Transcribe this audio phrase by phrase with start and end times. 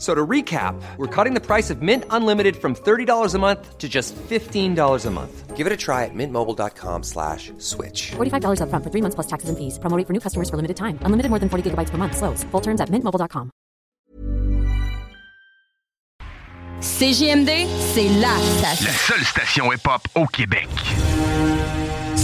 [0.00, 3.86] So to recap, we're cutting the price of Mint Unlimited from $30 a month to
[3.86, 5.56] just $15 a month.
[5.58, 8.12] Give it a try at mintmobile.com slash switch.
[8.12, 9.78] $45 upfront for three months plus taxes and fees.
[9.78, 10.98] Promo rate for new customers for limited time.
[11.04, 12.16] Unlimited more than 40 gigabytes per month.
[12.16, 12.44] Slows.
[12.44, 13.50] Full terms at mintmobile.com.
[16.80, 18.86] CGMD, c'est la station.
[18.86, 20.68] La seule station hip-hop au Québec.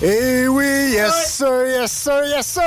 [0.00, 2.62] Eh oui, yes sir, yes sir, yes sir!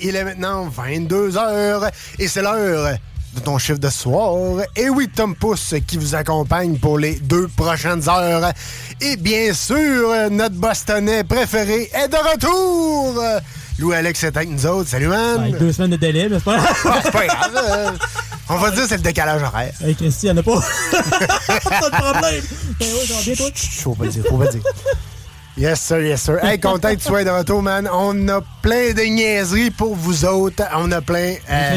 [0.00, 2.96] Il est maintenant 22h et c'est l'heure
[3.34, 4.60] de ton chiffre de soir.
[4.76, 8.52] Et oui, Tom Pousse qui vous accompagne pour les deux prochaines heures.
[9.00, 13.20] Et bien sûr, notre Bostonnais préféré est de retour!
[13.80, 14.90] Louis-Alex est avec nous autres.
[14.90, 15.40] Salut, man!
[15.40, 17.50] Avec deux semaines de délai, mais c'est pas Ah, grave.
[17.56, 17.90] euh,
[18.50, 19.72] On va dire que c'est le décalage horaire.
[19.84, 20.60] Hey, Christy, y'en a pas.
[20.92, 22.44] pas de problème.
[22.78, 23.46] Ben ouais, bien, toi?
[23.54, 24.62] Faut pas dire, faut pas dire.
[25.56, 26.38] Yes, sir, yes, sir.
[26.42, 27.88] Hey, content que tu sois de retour, man.
[27.92, 30.62] On a plein de niaiseries pour vous autres.
[30.74, 31.34] On a plein.
[31.50, 31.70] euh,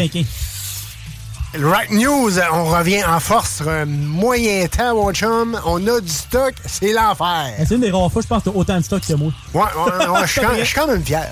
[1.62, 5.58] Rock News, on revient en force sur un moyen temps, mon chum.
[5.66, 7.54] On a du stock, c'est l'enfer.
[7.66, 9.32] C'est une des rares fois, je pense, que t'as autant de stock que moi.
[9.54, 11.28] Ouais, ouais, ouais, je suis quand- je suis quand même fier.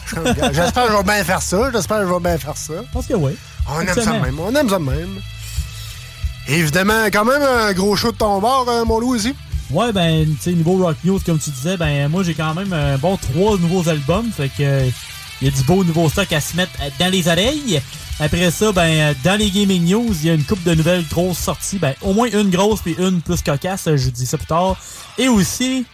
[0.54, 1.72] J'espère que je vais bien faire ça.
[1.74, 2.74] J'espère que je vais bien faire ça.
[2.78, 3.36] Je pense que oui.
[3.70, 4.40] On aime ça même.
[4.40, 5.16] On aime ça de même.
[6.48, 9.34] Évidemment, quand même un gros show de ton bord, euh, mon loup aussi.
[9.74, 12.72] Ouais, ben, tu sais, niveau Rock News, comme tu disais, ben, moi, j'ai quand même
[12.74, 14.30] un bon trois nouveaux albums.
[14.32, 14.90] Fait que, euh,
[15.42, 17.82] il y a du beau nouveau stock à se mettre euh, dans les oreilles.
[18.20, 21.04] Après ça, ben, euh, dans les Gaming News, il y a une coupe de nouvelles
[21.08, 21.80] grosses sorties.
[21.80, 23.86] Ben, au moins une grosse puis une plus cocasse.
[23.88, 24.78] Je vous dis ça plus tard.
[25.18, 25.88] Et aussi,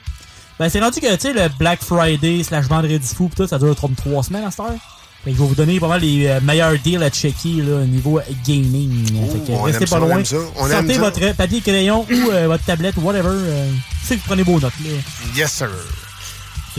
[0.60, 3.58] ben, c'est rendu que, tu sais, le Black Friday slash Vendredi fou pis tout, ça
[3.60, 4.99] dure comme trois semaines à cette heure.
[5.24, 7.78] Fait que je vais vous donner pas mal les euh, meilleurs deals à checker, là,
[7.82, 9.06] au niveau gaming.
[9.32, 10.18] fait que on restez aime ça, pas on loin.
[10.20, 11.00] aime ça, on aime Sortez ça.
[11.02, 13.28] votre papier crayon ou euh, votre tablette, whatever.
[13.30, 13.70] Euh,
[14.04, 14.90] c'est que vous prenez vos notes, là.
[15.36, 15.70] Yes, sir.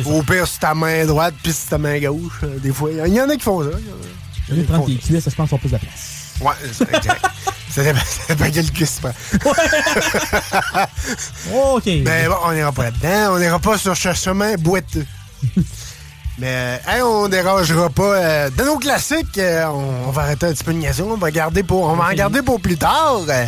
[0.06, 2.32] Au pire, c'est ta main droite puis c'est ta main gauche.
[2.44, 3.68] euh, Des fois, il y en a qui font ça.
[3.68, 6.34] Au lieu de prendre tes cuisses, je pense qu'on a plus de place.
[6.40, 7.22] Ouais, c'est exact.
[7.70, 9.12] ça dépend, ça quel cul tu prends.
[11.76, 11.84] OK.
[12.02, 13.34] Ben bon, on n'ira pas là-dedans.
[13.34, 15.04] On n'ira pas sur ce chemin boiteux.
[16.40, 18.02] Mais hey, on dérangera pas.
[18.16, 21.02] euh, dans nos classiques, euh, on, on va arrêter un petit peu de niaiser.
[21.02, 23.20] On va garder pour, on va en garder pour plus tard.
[23.28, 23.44] euh,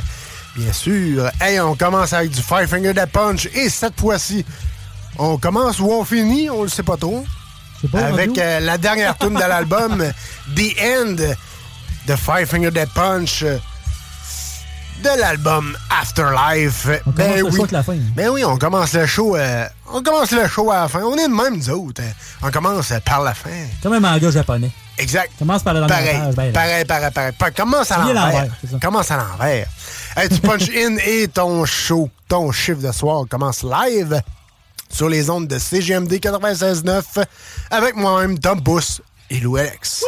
[0.57, 1.31] bien sûr.
[1.41, 3.47] Hey, on commence avec du Five Finger Death Punch.
[3.55, 4.45] Et cette fois-ci,
[5.19, 7.25] on commence ou on finit, on le sait pas trop.
[7.91, 10.05] pas avec euh, la dernière tune de l'album,
[10.55, 11.17] The End
[12.07, 13.45] de Five Finger Death Punch.
[15.03, 16.87] De l'album Afterlife.
[17.07, 17.97] On commence le show avec la fin.
[18.17, 19.37] Ben oui, on commence le show.
[19.37, 21.01] euh, on commence le show à la fin.
[21.03, 22.01] On est de même, nous autres.
[22.03, 22.13] hein.
[22.43, 23.51] On commence par la fin.
[23.83, 24.71] Comme un manga japonais.
[24.99, 25.31] Exact.
[25.39, 26.53] Commence par Pareil, page, ben là.
[26.53, 27.33] pareil, pareil, pareil.
[27.39, 28.47] Pa- Commence à l'envers.
[28.81, 29.67] Commence à l'envers.
[30.17, 34.21] Hey, tu punch in et ton show, ton chiffre de soir commence live
[34.91, 37.03] sur les ondes de CGMD 96.9
[37.71, 40.05] avec moi-même, Tom Pousse et Lou Alex.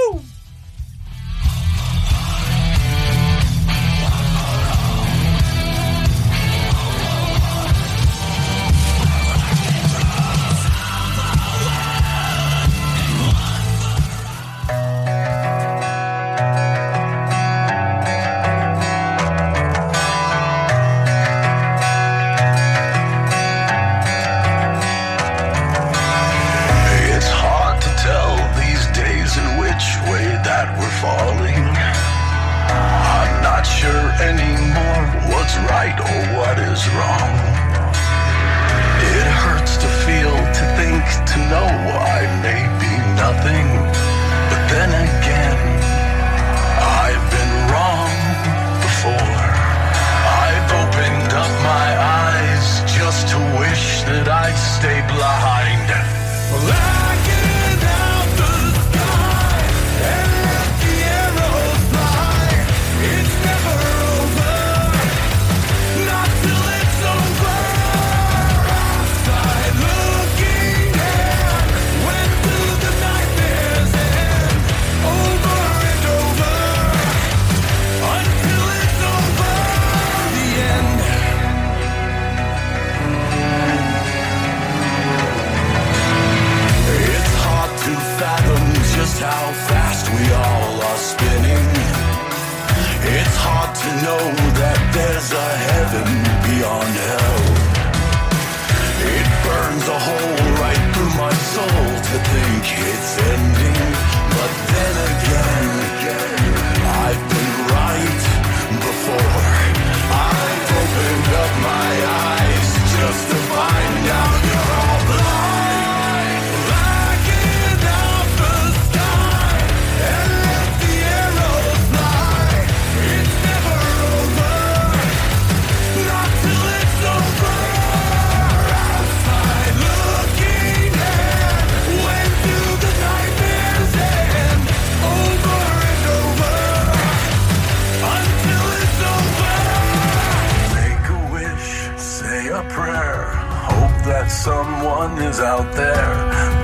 [145.34, 146.14] ones out there.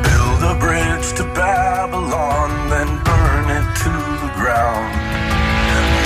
[0.02, 4.90] Build a bridge to Babylon, then burn it to the ground.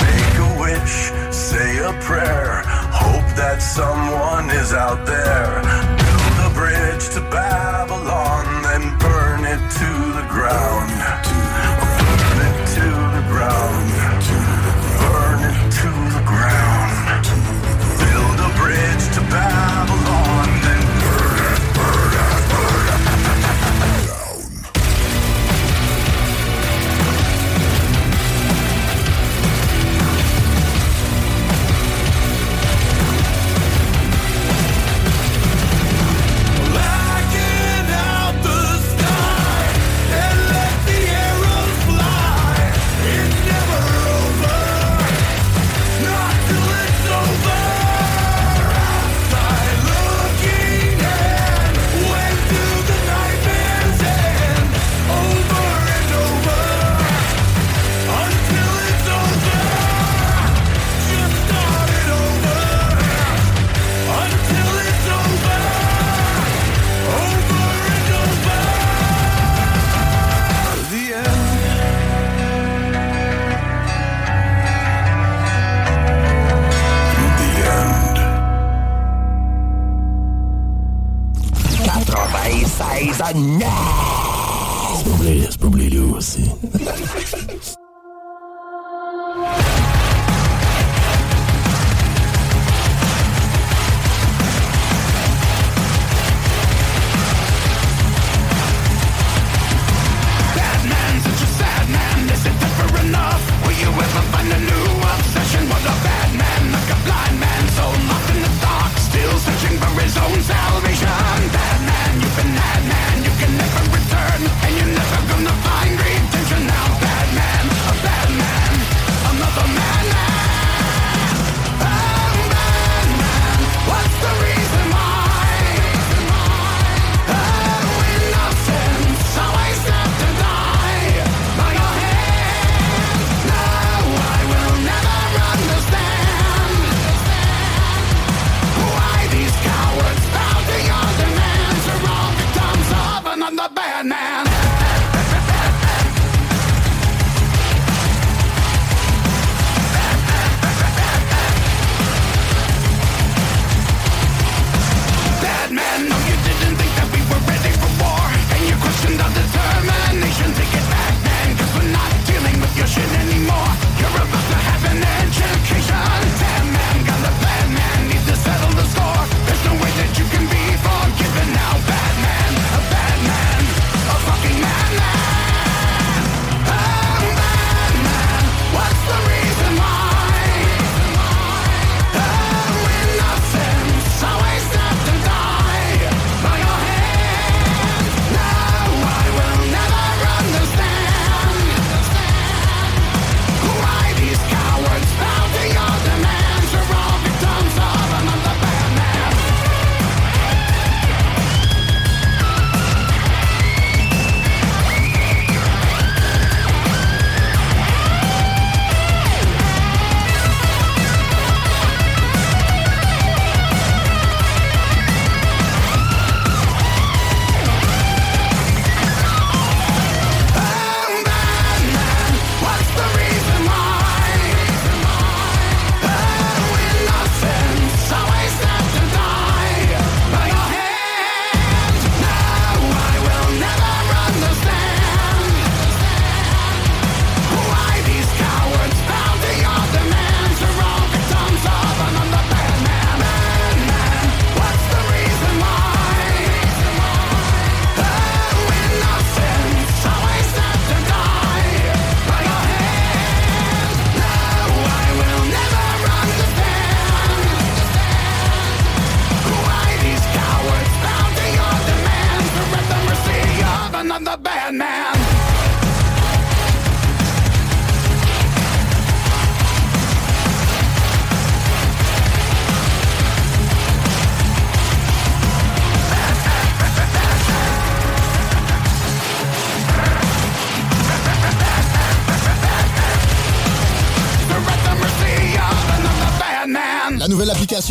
[0.01, 5.44] Make a wish, say a prayer, hope that someone is out there.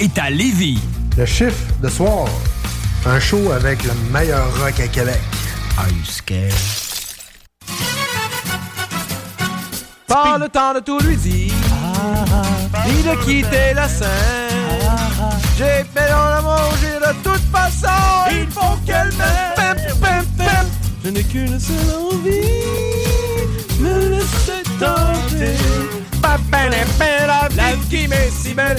[0.00, 0.78] Est à Lévis.
[1.16, 2.26] Le chiffre de soir,
[3.06, 5.20] un show avec le meilleur rock à Québec.
[5.76, 6.52] Are you scared?
[10.40, 11.52] Le temps de tout lui dire,
[12.86, 14.08] ni de quitter la scène.
[15.56, 17.98] J'ai fait dans l'amour, j'ai de toute façon,
[18.30, 19.76] il faut qu'elle m'aime.
[21.04, 21.76] Je n'ai qu'une seule
[22.12, 22.30] envie,
[23.80, 25.56] me laisser tenter.
[27.56, 28.76] La vie qui m'est si belle.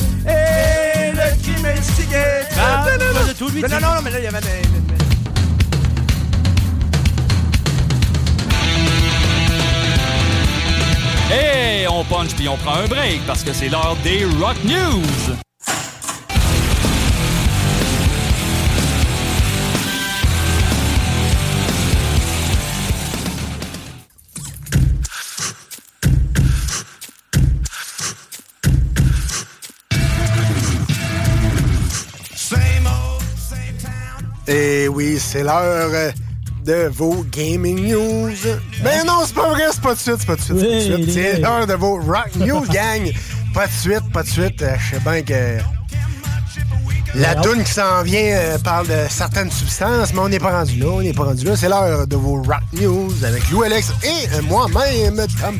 [3.67, 4.39] non, non, non, mais là, il y avait.
[11.31, 15.48] Et on punch puis on prend un break parce que c'est l'heure des Rock News.
[34.89, 36.11] Oui, c'est l'heure euh,
[36.65, 38.31] de vos gaming news.
[38.83, 40.57] Ben non, c'est pas vrai, c'est pas de suite, c'est pas de suite.
[40.59, 41.11] c'est pas de Oui, suite.
[41.13, 41.41] C'est oui.
[41.41, 43.11] l'heure de vos rock news, gang.
[43.53, 44.61] Pas de suite, pas de suite.
[44.61, 45.57] Euh, Je sais bien que
[47.15, 50.77] la toune qui s'en vient euh, parle de certaines substances, mais on n'est pas rendu
[50.79, 51.55] là, on n'est pas rendu là.
[51.55, 55.59] C'est l'heure de vos rock news avec Lou Alex et moi-même, Tom.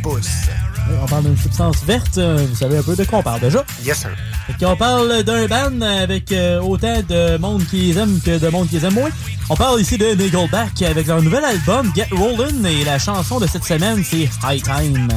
[1.01, 3.63] On parle d'une substance verte, euh, vous savez un peu de quoi on parle déjà.
[3.83, 4.09] Yes, sir.
[4.47, 8.49] Fait qu'on parle d'un band avec euh, autant de monde qui les aime que de
[8.49, 9.09] monde qui les aime moins.
[9.49, 13.47] On parle ici de Nickelback avec leur nouvel album Get Rollin' et la chanson de
[13.47, 15.07] cette semaine c'est High Time.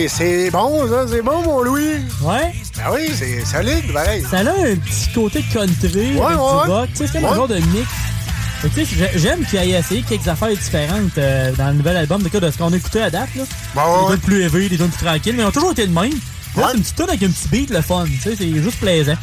[0.00, 1.96] Hey, c'est bon, ça, c'est bon, mon Louis.
[2.22, 2.54] Ouais?
[2.74, 4.24] Ben oui, c'est solide, pareil.
[4.30, 6.64] Ça a un petit côté country Ouais, avec ouais.
[6.64, 6.88] du rock.
[6.92, 7.86] Tu sais, c'est un genre de mix.
[8.62, 12.22] Tu sais, j'ai- J'aime qu'il ait essayé quelques affaires différentes euh, dans le nouvel album
[12.22, 13.28] de, cas, de ce qu'on a écouté à date.
[13.36, 13.42] Là.
[13.76, 14.16] Ouais, des ouais.
[14.16, 16.04] plus élevées, des tunes plus tranquilles, mais ils ont toujours été de même.
[16.04, 16.08] Là,
[16.56, 16.62] Ouais.
[16.70, 18.04] c'est une petite tune avec un petit beat, le fun.
[18.06, 19.16] Tu sais, c'est juste plaisant.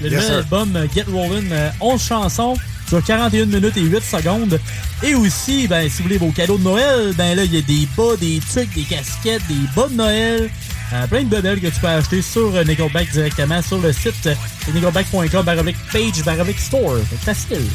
[0.00, 2.56] Le nouvel album euh, Get Rollin', euh, 11 chansons
[2.88, 4.60] sur 41 minutes et 8 secondes.
[5.02, 7.62] Et aussi, ben, si vous voulez vos cadeaux de Noël, ben là, il y a
[7.62, 10.50] des bas, des trucs, des casquettes, des bas de Noël.
[10.92, 14.26] euh, plein de bebelles que tu peux acheter sur euh, Nickelback directement sur le site
[14.26, 14.34] euh,
[14.72, 16.96] nickelback.com baroblique page baroblique store.
[17.22, 17.66] Facile.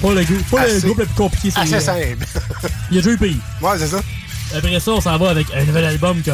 [0.00, 1.50] Pas le, pas le groupe le plus compliqué.
[1.50, 2.26] c'est, Assez euh, simple.
[2.90, 3.34] Il y a eu pire.
[3.60, 4.00] Ouais, c'est ça.
[4.56, 6.30] Après ça, on s'en va avec un nouvel album que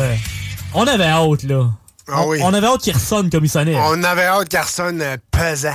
[0.75, 1.71] on avait hâte, là.
[2.07, 2.39] Ah on, oui.
[2.43, 3.75] on avait hâte qu'il ressonne comme il sonnait.
[3.77, 5.75] On avait hâte qu'elle sonne euh, pesant.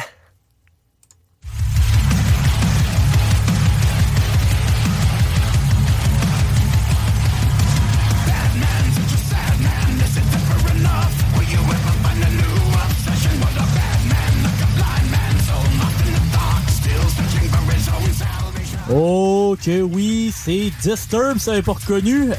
[18.91, 22.32] Oh que oui, c'est Disturb, ça n'est pas reconnu.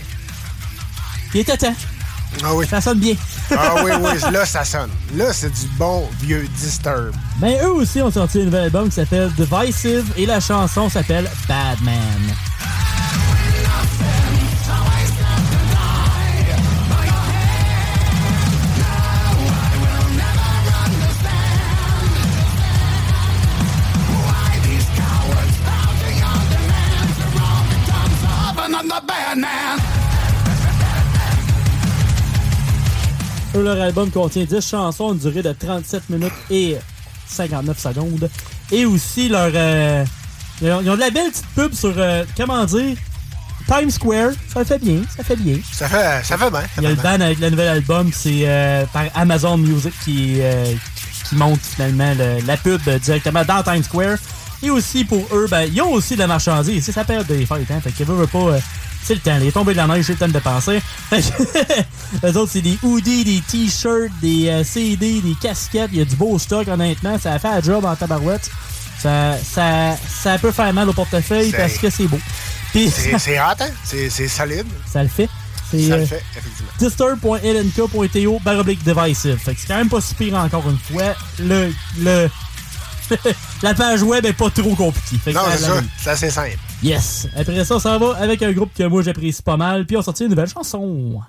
[1.33, 1.75] Il était temps.
[2.43, 2.67] Ah oui.
[2.69, 3.15] Ça sonne bien.
[3.57, 4.91] Ah oui, oui, là, ça sonne.
[5.17, 7.15] Là, c'est du bon vieux Disturb.
[7.41, 11.29] Mais eux aussi ont sorti un nouvel album qui s'appelle Divisive et la chanson s'appelle
[11.49, 12.35] Bad Man.
[33.55, 36.77] Leur album contient 10 chansons, une durée de 37 minutes et
[37.27, 38.31] 59 secondes.
[38.73, 39.51] Et aussi leur...
[39.55, 40.05] euh,
[40.63, 42.97] ils, ont, ils ont de la belle petite pub sur, euh, comment dire,
[43.67, 44.31] Times Square.
[44.53, 45.57] Ça fait bien, ça fait bien.
[45.73, 46.63] Ça fait, ça fait bien.
[46.79, 50.37] Il y a le ban avec le nouvel album, c'est euh, par Amazon Music qui,
[50.41, 50.73] euh,
[51.29, 54.19] qui monte finalement le- la pub directement dans Times Square.
[54.63, 56.85] Et aussi pour eux, ben, ils ont aussi de la marchandise.
[56.85, 57.81] C'est sa période des fêtes, hein.
[57.83, 58.39] Fait qu'ils veulent pas.
[58.39, 58.59] euh,
[59.03, 59.37] c'est le temps.
[59.41, 60.81] Il est tombé de la neige, c'est le temps de dépenser.
[62.25, 65.91] Eux autres, c'est des hoodies, des t-shirts, des euh, CD, des casquettes.
[65.93, 67.19] Il y a du beau stock, honnêtement.
[67.19, 68.51] Ça a fait un job en tabarouette.
[68.99, 72.19] Ça, ça, ça peut faire mal au portefeuille parce que c'est beau.
[73.19, 73.71] C'est hot, hein?
[73.85, 74.67] C'est solide.
[74.87, 75.29] ça le fait.
[75.71, 76.71] C'est, Ça euh, le fait, effectivement.
[76.79, 79.37] disturb.lnk.to baroblique divisive.
[79.39, 81.15] Fait que c'est quand même pas si pire encore une fois.
[81.41, 82.29] Le, le,
[83.63, 85.19] la page web est pas trop compliquée.
[85.25, 85.73] Fait que Non, c'est ça.
[85.99, 86.59] C'est assez simple.
[86.83, 87.29] Yes.
[87.37, 89.87] Après ça, ça va avec un groupe que moi j'apprécie pas mal.
[89.87, 91.21] Puis on sorti une nouvelle chanson.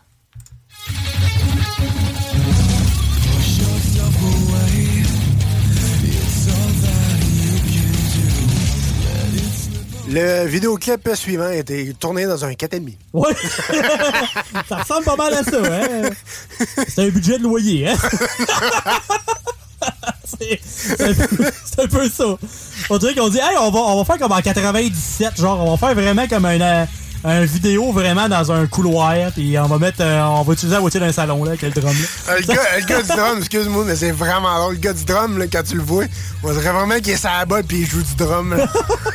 [10.13, 12.97] Le vidéoclip suivant été tourné dans un 4,5.
[13.13, 13.33] Ouais.
[14.67, 16.09] ça ressemble pas mal à ça, hein.
[16.89, 17.95] C'est un budget de loyer, hein.
[20.39, 22.25] c'est un, peu- ça.
[22.89, 25.75] On dirait qu'on dit, hey, on va, on va faire comme en 97, genre, on
[25.75, 26.85] va faire vraiment comme un, euh,
[27.23, 30.81] un vidéo vraiment dans un couloir, puis on va mettre, euh, on va utiliser la
[30.81, 32.33] moitié d'un salon, là, avec le drum, là.
[32.33, 34.73] Euh, le, gars, le gars du drum, excuse-moi, mais c'est vraiment drôle.
[34.75, 36.05] Le gars du drum, là, quand tu le vois,
[36.43, 38.55] on dirait vraiment qu'il est sur la botte puis il joue du drum.
[38.55, 38.65] là.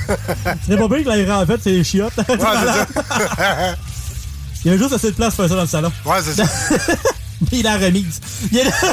[0.69, 2.13] C'est pas bien que là, en fait, c'est les chiottes.
[2.17, 2.87] Ouais, c'est ça.
[4.65, 5.93] Il y avait juste assez de place pour faire ça dans le salon.
[6.05, 6.95] Ouais, c'est ça.
[7.53, 8.21] Il a la remise.
[8.51, 8.71] Il est là.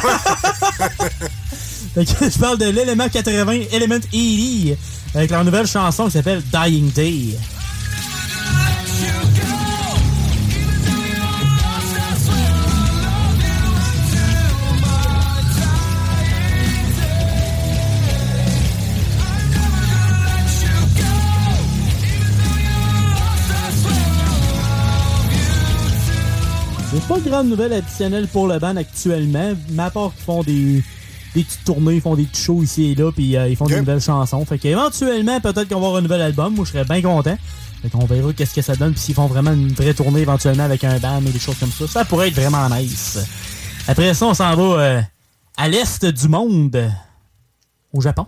[1.94, 4.76] Fait que je parle de l'élément 80, Element 80,
[5.14, 7.38] avec leur nouvelle chanson qui s'appelle Dying Day.
[27.02, 30.84] Pas de grande nouvelle additionnelle pour le band actuellement, mais à part qu'ils font des,
[31.34, 33.66] des petites tournées, ils font des petits shows ici et là, puis euh, ils font
[33.66, 34.46] des nouvelles chansons.
[34.46, 36.56] Fait qu'éventuellement, peut-être qu'on va avoir un nouvel album.
[36.56, 37.38] Moi, je serais bien content.
[37.82, 40.64] Fait qu'on verra qu'est-ce que ça donne, puis s'ils font vraiment une vraie tournée éventuellement
[40.64, 41.88] avec un band et des choses comme ça.
[41.88, 43.20] Ça pourrait être vraiment nice.
[43.88, 45.02] Après ça, on s'en va euh,
[45.58, 46.92] à l'est du monde,
[47.92, 48.26] au Japon.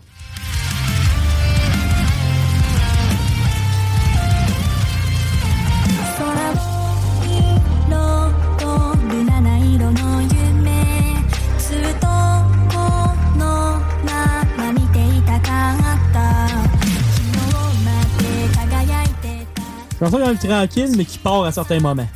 [20.05, 22.07] Chanson quand même tranquille, mais qui part à certains moments.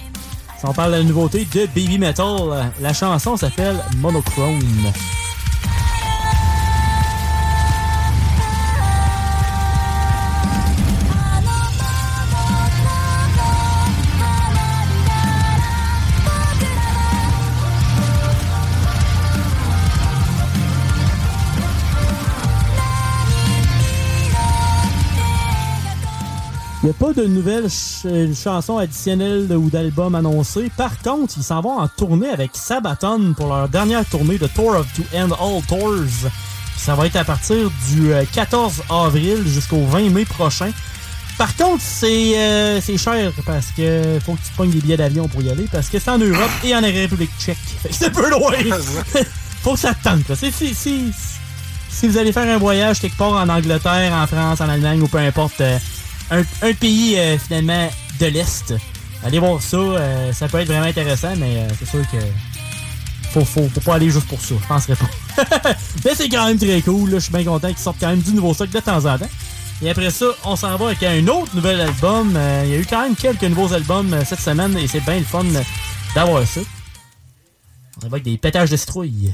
[0.60, 4.60] Si on parle de la nouveauté de Baby Metal, la chanson s'appelle Monochrome.
[26.90, 30.72] N'y a pas de nouvelles ch- euh, chansons additionnelles ou d'albums annoncés.
[30.76, 34.76] Par contre, ils s'en vont en tournée avec Sabaton pour leur dernière tournée de Tour
[34.78, 36.30] of To End All Tours.
[36.78, 40.72] Ça va être à partir du euh, 14 avril jusqu'au 20 mai prochain.
[41.38, 45.28] Par contre, c'est euh, c'est cher parce que faut que tu pognes des billets d'avion
[45.28, 47.58] pour y aller parce que c'est en Europe et en République tchèque.
[47.92, 48.52] C'est un peu loin.
[49.64, 50.36] faut que ça te tente.
[50.36, 50.74] C'est- c'est-
[51.92, 55.08] si vous allez faire un voyage quelque part en Angleterre, en France, en Allemagne ou
[55.08, 55.78] peu importe, euh,
[56.32, 57.90] un, pays euh, finalement
[58.20, 58.74] de l'Est,
[59.24, 59.78] allez voir ça.
[59.78, 62.18] euh, ça peut être vraiment intéressant, mais euh, c'est sûr que
[63.32, 64.56] faut, faut, pas aller juste pour ça.
[64.62, 65.76] Je penserais pas.
[66.06, 67.12] mais c'est quand même très cool.
[67.12, 69.30] Je suis bien content qu'ils sortent quand même du nouveau stock de temps en temps.
[69.82, 72.38] Et après ça, on s'en va avec un autre nouvel album.
[72.64, 75.24] Il y a eu quand même quelques nouveaux albums cette semaine et c'est bien le
[75.24, 75.46] fun
[76.16, 76.62] d'avoir ça.
[77.98, 79.32] On va avec des pétages de citrouille.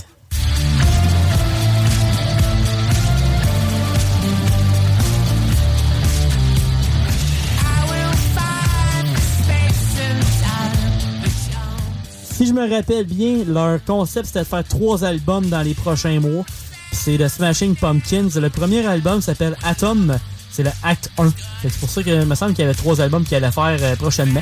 [12.36, 16.20] Si je me rappelle bien, leur concept c'était de faire trois albums dans les prochains
[16.20, 16.44] mois.
[16.92, 18.28] C'est le Smashing Pumpkins.
[18.36, 20.18] Le premier album s'appelle Atom.
[20.52, 21.30] C'est le Act 1.
[21.30, 23.38] Fait que C'est pour ça que il me semble qu'il y avait trois albums qu'ils
[23.38, 24.42] allaient faire euh, prochainement.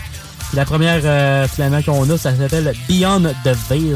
[0.55, 3.95] La première euh, finalement qu'on a, ça s'appelle Beyond the Veil.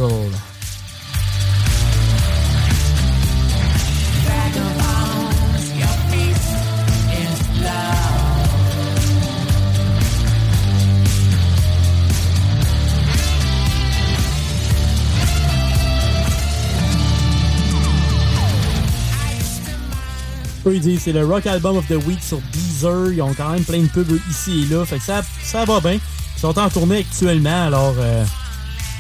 [21.00, 23.14] C'est le Rock Album of the Week sur Deezer.
[23.14, 24.84] Ils ont quand même plein de pubs ici et là.
[24.86, 25.94] Fait que ça, ça va bien.
[25.94, 28.26] Ils sont en tournée actuellement, alors euh,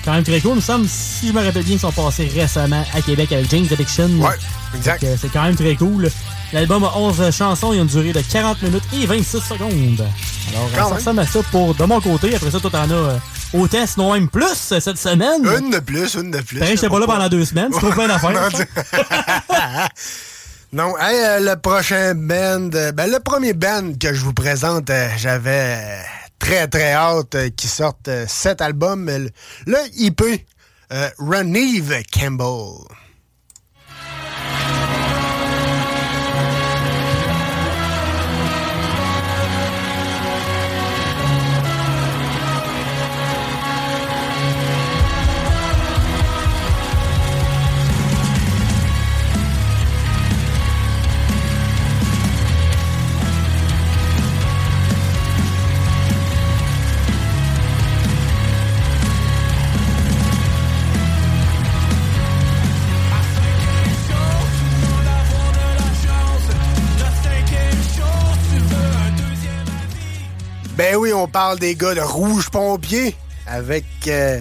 [0.05, 0.51] quand même très cool.
[0.51, 3.49] Il me semble, si je me rappelle bien, ils sont passés récemment à Québec avec
[3.49, 4.07] James Addiction.
[4.19, 4.35] Ouais,
[4.75, 5.05] exact.
[5.19, 6.09] C'est quand même très cool.
[6.53, 10.07] L'album a 11 chansons et a une durée de 40 minutes et 26 secondes.
[10.53, 12.33] Alors, Quand ça ressemble à ça pour de mon côté.
[12.33, 13.17] Après ça, toi, t'en as euh,
[13.53, 15.45] autant, sinon même plus cette semaine.
[15.59, 16.59] Une de plus, une de plus.
[16.59, 17.71] Pareil, j'étais pas là pendant deux semaines.
[17.73, 18.49] Tu trouves plein d'affaires.
[20.73, 24.89] Non, hey, euh, le prochain band, euh, ben le premier band que je vous présente,
[24.89, 25.79] euh, j'avais
[26.39, 29.29] très très hâte qu'il sorte cet album, le,
[29.65, 30.21] le IP,
[30.91, 32.83] euh, Reneve Campbell.
[71.23, 74.39] On parle des gars de Rouge Pompier avec euh,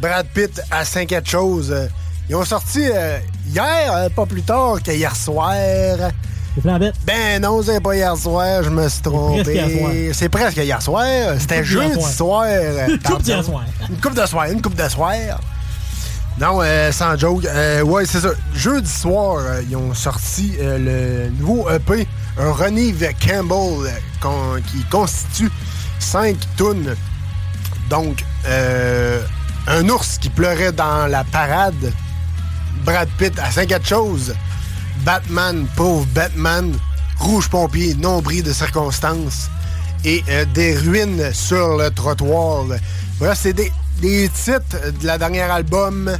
[0.00, 1.70] Brad Pitt à 5 quelque chose.
[1.72, 1.86] Euh,
[2.28, 5.52] Ils ont sorti euh, hier, euh, pas plus tard que hier soir.
[6.62, 6.92] C'est.
[7.06, 10.10] Ben non, c'est pas hier soir, je me suis trompé.
[10.12, 11.06] C'est presque hier soir.
[11.38, 12.44] C'était jeudi soir.
[12.88, 13.42] Une coupe pardon.
[13.42, 13.64] soir.
[13.88, 15.14] Une coupe de soir, une coupe de soir.
[16.38, 17.44] Non, euh, sans joke.
[17.46, 18.30] Euh, ouais, c'est ça.
[18.54, 22.06] Jeudi soir, euh, ils ont sorti le nouveau EP,
[22.38, 22.94] un Ronnie
[23.24, 23.90] Campbell,
[24.70, 25.50] qui constitue
[26.02, 26.94] cinq tunes.
[27.88, 29.22] Donc, euh,
[29.66, 31.92] un ours qui pleurait dans la parade,
[32.84, 34.34] Brad Pitt à 5 4 choses,
[35.04, 36.72] Batman, pauvre Batman,
[37.18, 39.48] Rouge Pompier, nombril de circonstances,
[40.04, 42.64] et euh, des ruines sur le trottoir.
[43.18, 46.10] Bref, c'est des des titres de la dernière album,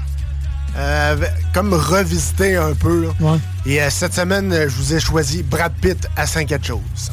[0.77, 1.17] euh,
[1.53, 3.09] comme revisité un peu.
[3.67, 7.13] Et cette semaine, je vous ai choisi Brad Pitt à 5 quelque chose.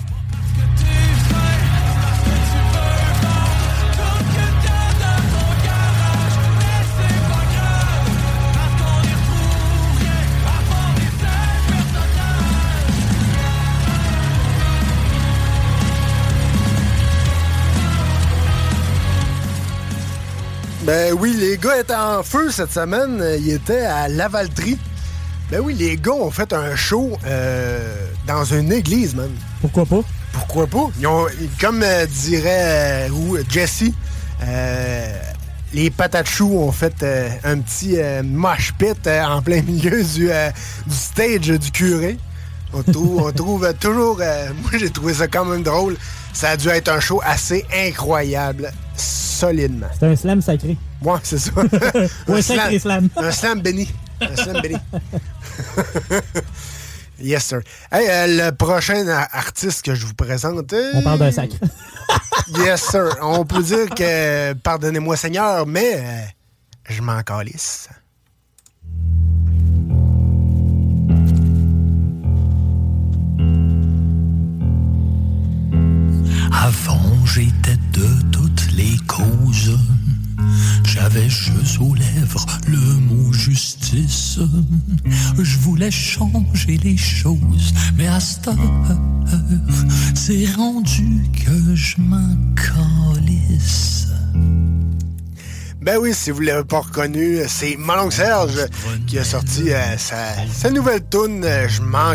[20.90, 23.24] Ben oui, les gars étaient en feu cette semaine.
[23.42, 24.80] Ils étaient à Lavaltrie.
[25.52, 29.30] Ben oui, les gars ont fait un show euh, dans une église, man.
[29.62, 30.02] Pourquoi pas?
[30.34, 30.90] Pourquoi pas?
[31.00, 31.28] Ils ont,
[31.62, 33.92] comme euh, dirait euh, Jesse,
[35.74, 37.06] les patates choux ont fait
[37.44, 40.32] un petit mosh pit en plein milieu du,
[40.88, 42.18] du stage du curé.
[42.74, 44.18] On trouve, on trouve toujours...
[44.64, 45.98] moi, j'ai trouvé ça quand même drôle.
[46.34, 48.72] Ça a dû être un show assez incroyable,
[49.40, 49.88] solidement.
[49.98, 50.78] C'est un slam sacré.
[51.02, 51.52] Ouais, c'est ça.
[52.28, 53.10] Ou un sacré slam.
[53.18, 53.90] Un slam béni.
[54.22, 54.76] Un slam béni.
[57.22, 57.62] yes, sir.
[57.92, 60.74] Hey, euh, le prochain artiste que je vous présente.
[60.74, 61.56] euh, On parle d'un sacre.
[62.58, 63.16] yes, sir.
[63.22, 66.22] On peut dire que, pardonnez-moi, Seigneur, mais euh,
[66.90, 67.88] je m'en calisse.
[76.52, 79.78] Avant j'étais de toutes les causes.
[80.86, 84.40] J'avais juste aux lèvres le mot justice.
[85.38, 88.98] Je voulais changer les choses, mais à cette heure,
[90.16, 92.40] c'est rendu que je m'en.
[95.82, 98.68] Ben oui, si vous l'avez pas reconnu, c'est Mon Serge
[99.08, 102.14] qui a sorti euh, sa, sa nouvelle tune Je m'en.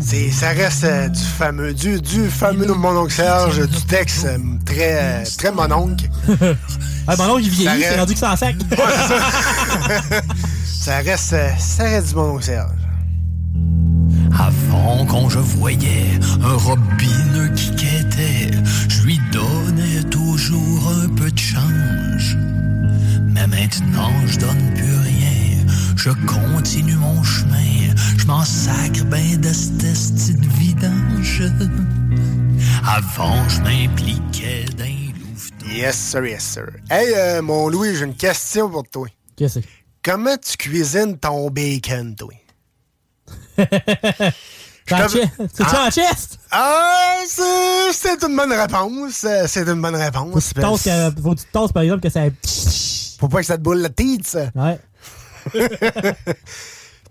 [0.00, 4.38] C'est, ça reste euh, du fameux, du, du fameux Mon oncle Serge, du texte euh,
[4.64, 6.08] très, euh, très mon oncle.
[7.08, 8.54] Ah, mon oncle, il vieillit, Ça c'est reste- rendu que ça en sac.
[10.64, 12.70] Ça reste, euh, ça reste du Mon oncle Serge.
[14.38, 18.50] Avant quand je voyais un robineux qui quêtait,
[18.88, 22.36] je lui donnais toujours un peu de change.
[23.26, 25.64] Mais maintenant je donne plus rien,
[25.96, 27.89] je continue mon chemin,
[28.30, 31.42] m'en sacre ben de cette esti de vidange.
[32.86, 35.00] Avant je m'impliquais dans
[35.68, 36.66] Yes, sir, yes, sir.
[36.90, 39.06] Hey, euh, mon Louis, j'ai une question pour toi.
[39.36, 39.68] Qu'est-ce que c'est?
[40.02, 42.32] Comment tu cuisines ton bacon, toi?
[43.56, 45.28] T'es en chest?
[45.52, 46.38] C'est-tu en chest?
[46.52, 49.24] Ah, c'est c'est une bonne réponse.
[49.24, 50.32] euh, C'est une bonne réponse.
[50.32, 52.22] Faut que tu te tasses, que- faut que tu te tasses, par exemple, que ça.
[53.20, 54.50] Faut pas que ça te boule la tête, ça.
[54.54, 54.78] Ouais.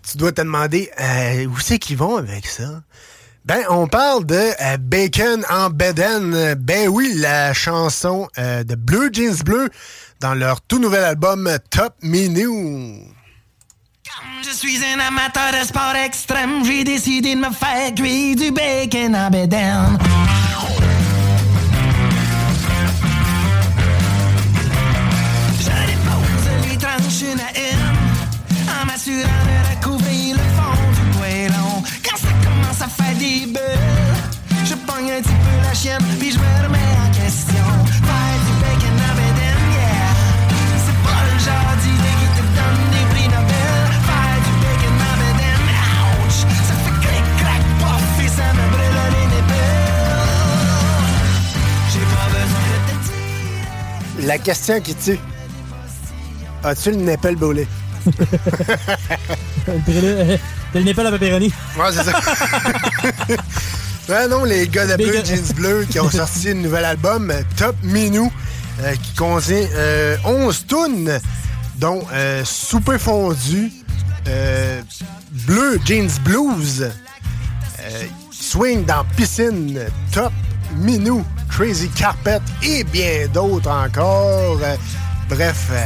[0.10, 2.82] tu dois te demander euh, où c'est qu'ils vont avec ça?
[3.46, 6.56] Ben, on parle de euh, Bacon en Beden.
[6.56, 9.70] Ben oui, la chanson euh, de Blue Jeans Bleu
[10.20, 13.02] dans leur tout nouvel album Top Menu.
[14.44, 16.64] Je suis un amateur de sport extrême.
[16.66, 19.98] J'ai décidé de me faire cuire du bacon en bédaine.
[25.60, 29.49] Je dépose les tranches une à une en m'assurant
[33.20, 37.68] je pogne un petit peu la chienne puis je me remets en question.
[38.08, 40.12] Faire du bacon en bédaine, yeah.
[40.86, 43.88] C'est pas le genre d'idée qui te donne des prix Nobel.
[44.08, 45.68] Faire du bacon en bédaine,
[46.24, 46.40] ouch.
[46.68, 49.68] Ça fait cric, crac, pof et ça me brûle les nipples.
[51.92, 52.96] J'ai pas besoin de te
[54.22, 54.28] dire.
[54.28, 55.20] La question qui tue.
[56.64, 57.68] As-tu le nipple brûlé?
[59.66, 61.54] T'as le népal à pepperoni.
[61.78, 62.20] Ouais, c'est ça.
[64.10, 65.24] Ouais, non, les gars de Blue Bacon.
[65.24, 68.32] Jeans Bleu qui ont sorti un nouvel album, euh, Top Menu,
[68.82, 71.20] euh, qui contient euh, 11 tunes,
[71.76, 73.72] dont euh, Souper fondu,
[74.28, 74.82] euh,
[75.46, 76.90] Bleu Jeans Blues,
[77.82, 79.80] euh, Swing dans piscine,
[80.12, 80.34] Top
[80.76, 84.58] Menu, Crazy Carpet et bien d'autres encore.
[84.64, 84.76] Euh,
[85.30, 85.84] bref, euh,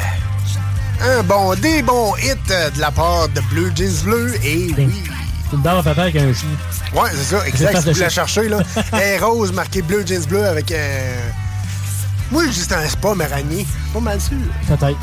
[1.04, 5.04] un bon, des bons hits euh, de la part de Blue Jeans Bleu et oui.
[5.50, 6.50] C'est une dame à papa avec un chien.
[6.94, 7.82] Ouais, c'est ça, exact.
[7.82, 8.60] Si vous la cherchez, là.
[8.94, 11.32] Est rose, marqué bleu, jeans bleu avec un.
[12.32, 13.68] Moi, je dis que c'est un spa maranier.
[13.94, 14.38] Pas mal sûr.
[14.68, 14.98] Peut-être.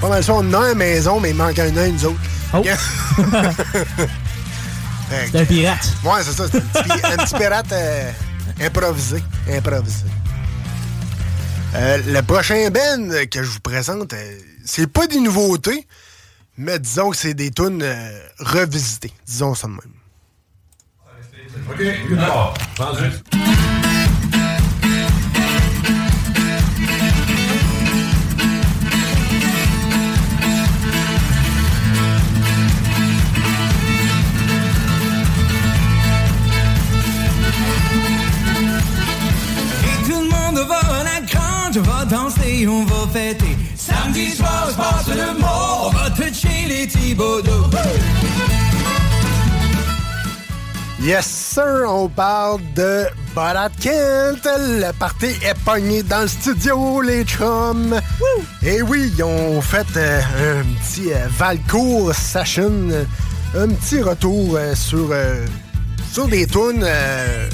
[0.00, 0.36] Pas mal sûr.
[0.36, 2.20] On a un à la maison, mais il manque un œil, nous autres.
[2.52, 2.62] Oh.
[5.10, 5.92] C'est un pirate.
[6.04, 6.44] Ouais, c'est ça.
[6.48, 8.12] C'est un petit, un petit pirate euh,
[8.60, 9.20] improvisé.
[9.50, 10.04] Improvisé.
[11.74, 15.86] Euh, le prochain Ben que je vous présente, euh, c'est pas des nouveautés,
[16.56, 19.12] mais disons que c'est des tunes euh, revisitées.
[19.26, 19.80] Disons ça de même.
[42.10, 43.56] Danser, on va fêter.
[43.76, 47.70] Samedi soir, je passe le mot, on va toucher les Thibodeaux.
[51.02, 54.46] Yes, sir, on parle de Borat Kent.
[54.58, 57.98] Le party est pogné dans le studio, les chums.
[58.62, 60.20] Et oui, ils ont fait euh,
[60.60, 63.04] un petit euh, Valcourt session, euh,
[63.56, 65.46] un petit retour euh, sur, euh,
[66.12, 67.48] sur des tunes euh,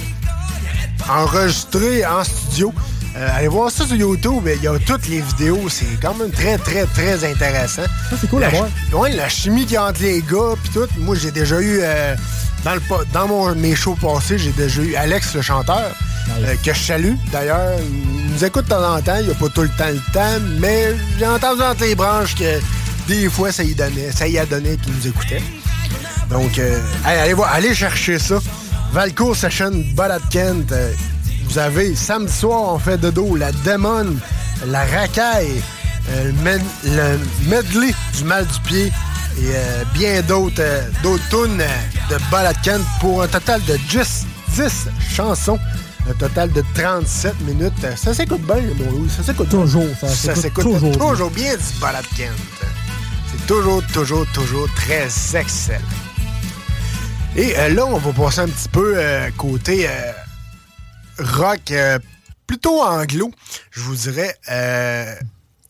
[1.09, 2.73] enregistrées en studio.
[3.17, 6.31] Euh, allez voir ça sur YouTube, il y a toutes les vidéos, c'est quand même
[6.31, 7.85] très, très, très intéressant.
[8.21, 8.69] c'est cool à La voir.
[8.93, 10.87] Ouais, la chimie qu'il y a entre les gars, puis tout.
[10.99, 12.15] Moi, j'ai déjà eu, euh,
[12.63, 12.81] dans, le,
[13.15, 15.93] dans mon, mes shows passés, j'ai déjà eu Alex, le chanteur,
[16.41, 17.15] euh, que je salue.
[17.33, 20.13] D'ailleurs, il nous écoute de temps en temps, il a pas tout le temps le
[20.13, 22.61] temps, mais j'ai entendu entre les branches que
[23.09, 25.43] des fois, ça y donnait, ça y a donné qu'il nous écoutait.
[26.29, 26.61] Donc,
[27.03, 28.41] allez, allez voir, allez chercher ça.
[28.93, 30.75] Valcourt Session, Borat Kent.
[31.49, 34.17] Vous avez samedi soir, on fait de dos la démon,
[34.67, 35.63] la racaille,
[36.11, 38.93] euh, le, med- le medley du mal du pied et
[39.55, 44.27] euh, bien d'autres euh, d'autres tunes euh, de Borat Kent pour un total de 10,
[44.57, 45.59] 10 chansons.
[46.09, 47.73] Un total de 37 minutes.
[47.97, 49.11] Ça s'écoute bien, mon Louis.
[49.11, 49.61] Ça s'écoute bien.
[49.63, 51.53] Toujours, ça Ça s'écoute toujours toujours, bien.
[51.57, 52.31] du Borat Kent.
[53.33, 55.81] C'est toujours, toujours, toujours très excellent.
[57.35, 58.97] Et là, on va passer un petit peu
[59.37, 59.89] côté
[61.19, 61.99] rock euh,
[62.47, 63.31] plutôt anglo.
[63.71, 65.15] Je vous dirais, euh,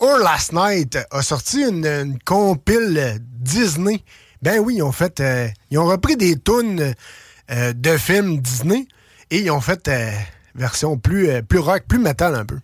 [0.01, 4.03] Our Last Night a sorti une, une compile Disney.
[4.43, 6.95] Ben oui, ils ont fait, euh, ils ont repris des tunes
[7.51, 8.87] euh, de films Disney
[9.31, 10.11] et ils ont fait euh,
[10.55, 12.59] version plus, euh, plus rock, plus metal un peu.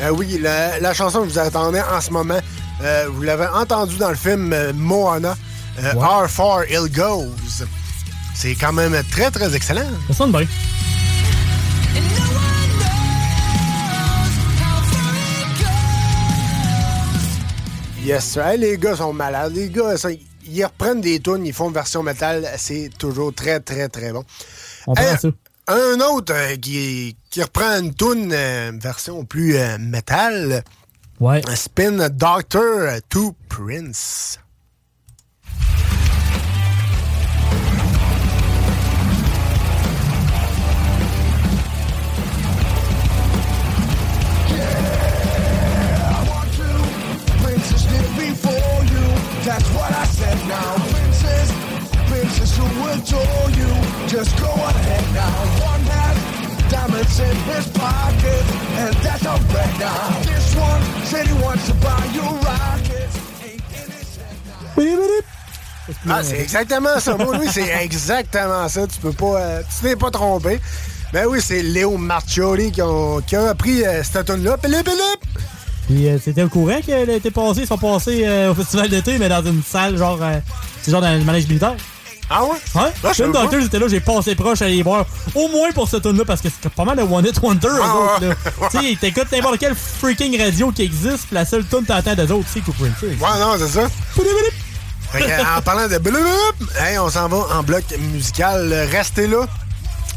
[0.00, 2.38] Euh, oui, la, la chanson que vous attendez en ce moment,
[2.82, 5.36] euh, vous l'avez entendue dans le film euh, Moana,
[5.78, 7.64] euh, How Far It Goes.
[8.34, 9.84] C'est quand même très, très excellent.
[10.08, 10.46] Ça sonne bien.
[18.02, 18.46] Yes, sir.
[18.46, 19.52] Hey, les gars sont malades.
[19.54, 20.08] Les gars, ça,
[20.46, 22.48] ils reprennent des tunes, ils font une version métal.
[22.56, 24.24] C'est toujours très, très, très bon.
[24.86, 25.28] On prend ça.
[25.72, 30.64] Un autre euh, qui, qui reprend une tune euh, version plus euh, métal.
[31.20, 31.42] Ouais.
[31.54, 34.40] Spin Doctor to Prince.
[49.44, 50.74] That's what I said now.
[50.90, 51.50] Princess,
[52.08, 53.89] princess who adore you?
[54.08, 55.66] Just go ahead now.
[55.70, 56.16] One has
[56.70, 58.44] diamonds in his pocket,
[58.78, 60.20] and that's a red now.
[60.22, 63.16] This one said he wants to buy you rockets.
[66.08, 67.16] Ah, c'est exactement ça.
[67.16, 68.86] Moi, oui, c'est exactement ça.
[68.86, 69.40] Tu peux pas.
[69.40, 70.60] euh, tu t'es pas trompé.
[71.12, 74.56] Ben oui, c'est Léo Marcioli qui, ont- qui a repris euh, cette tune-là.
[74.62, 75.40] Philippe, Philippe!
[75.86, 78.88] Puis euh, c'était au courant qu'elle a été passée, ils sont passés euh, au festival
[78.88, 80.18] d'été, mais dans une salle genre.
[80.22, 80.38] euh,
[80.82, 81.74] c'est genre dans le manège militaire.
[82.32, 82.56] Ah ouais?
[82.72, 83.42] Film savais pas.
[83.42, 85.04] Doctor, j'étais là, j'ai passé proche à aller voir.
[85.34, 87.68] Au moins pour ce tune là parce que c'est pas mal de One Hit Wonder,
[87.82, 88.34] Ah, autres, là.
[88.70, 92.30] Tu sais, t'écoutes n'importe quelle freaking radio qui existe, puis la seule tune t'entends d'eux
[92.32, 92.90] autres, c'est Cooper.
[93.02, 93.88] Ouais, non, c'est ça.
[95.56, 96.14] En parlant de blub,
[96.78, 98.72] hey, on s'en va en bloc musical.
[98.92, 99.46] Restez là.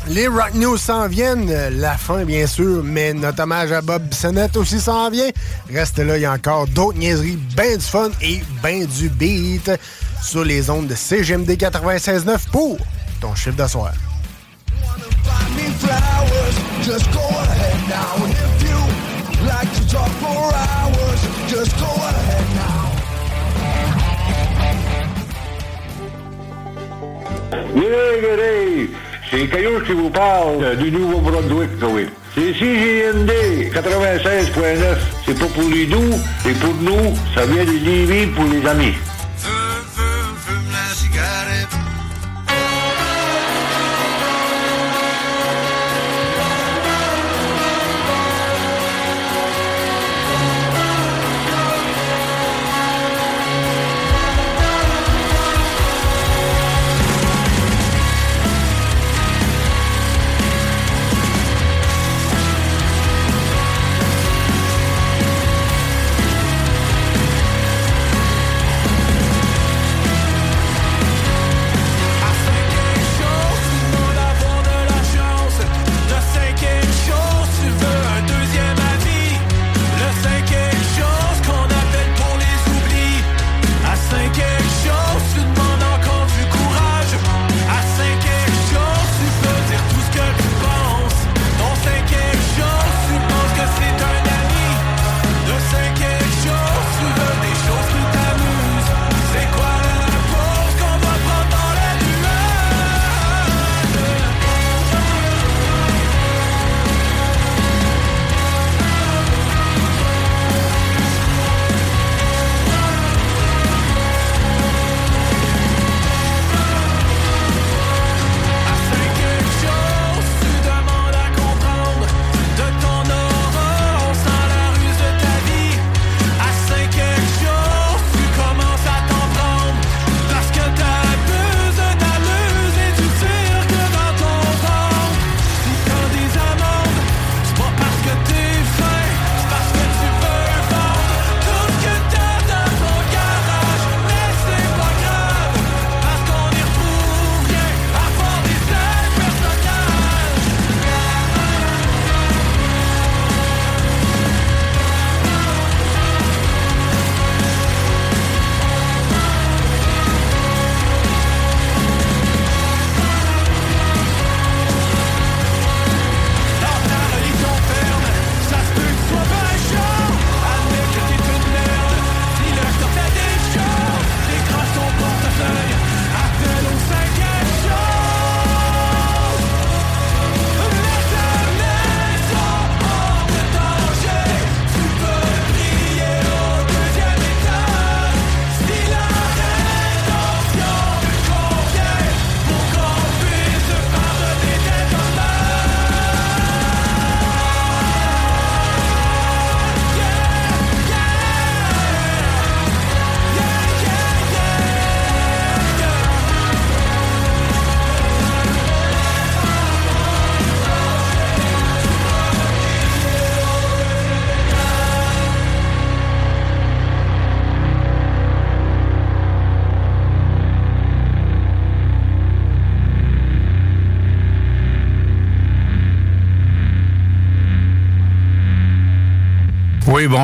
[0.07, 1.49] Les Rock News s'en viennent.
[1.79, 5.29] La fin, bien sûr, mais notre hommage à Bob Bissonnette aussi s'en vient.
[5.73, 9.71] Restez là, il y a encore d'autres niaiseries, ben du fun et ben du beat
[10.23, 12.77] sur les ondes de CGMD 96.9 pour
[13.19, 13.55] ton chiffre.
[27.75, 28.13] Yeah,
[29.29, 32.07] c'est Caillou qui vous parle euh, du Nouveau-Brunswick, oui.
[32.35, 33.31] C'est CGND
[33.73, 34.97] 96.9.
[35.25, 36.13] C'est pas pour les doux,
[36.43, 37.15] c'est pour nous.
[37.35, 38.93] Ça vient de Lévis pour les amis.
[40.93, 41.82] she got it.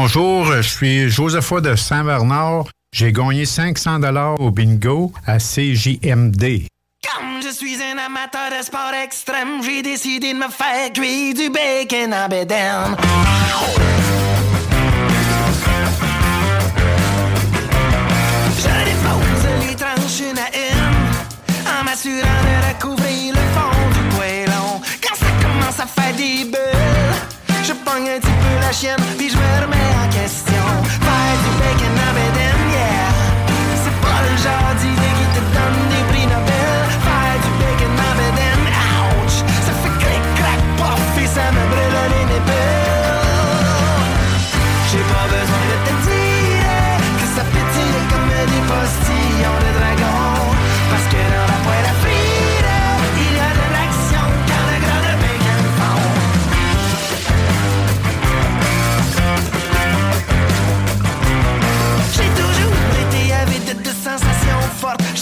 [0.01, 0.45] Bonjour.
[0.45, 2.65] Je suis Josepha de Saint-Bernard.
[2.93, 6.67] J'ai gagné 500 dollars au bingo à CJMD.
[7.03, 11.49] Comme je suis un amateur de sport extrême, j'ai décidé de me faire cuire du
[11.49, 12.95] bacon en bédaine.
[18.57, 24.81] Je dépose les tranches une à une, en m'assurant de recouvrir le fond du poêlon.
[25.03, 27.19] Quand ça commence à faire des bulles,
[27.65, 29.18] je pogne un petit peu la chienne,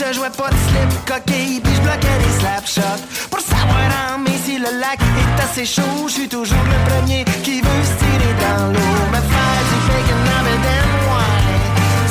[0.09, 3.03] Je jouais pas de slip coquille, puis je bloquais des slapshots.
[3.29, 7.25] Pour savoir en mai si le lac est assez chaud, je suis toujours le premier
[7.43, 8.97] qui veut se tirer dans l'eau.
[9.11, 11.35] Me faire du bacon en bedaine, ouais.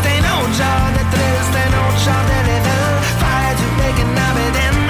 [0.02, 2.92] C'est un autre genre de thrill, c'est un autre genre de level.
[3.22, 4.80] Faire du bacon en bedaine,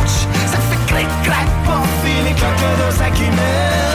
[0.00, 0.16] ouch.
[0.50, 3.93] Ça fait clic, crac, pop, et les cloques d'eau s'accumulent.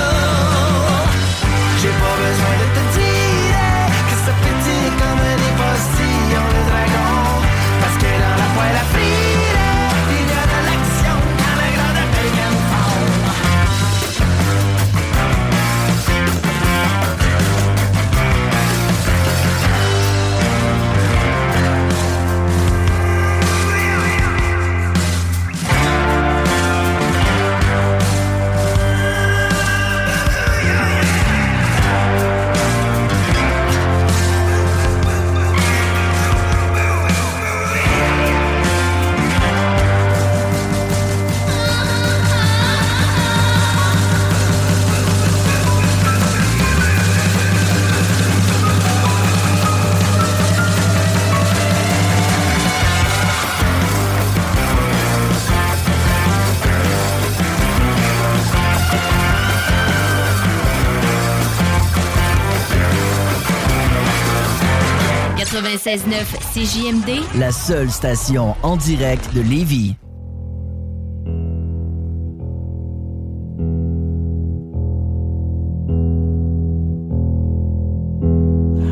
[65.89, 69.95] 96.9 CJMD, La seule station en direct de Lévis.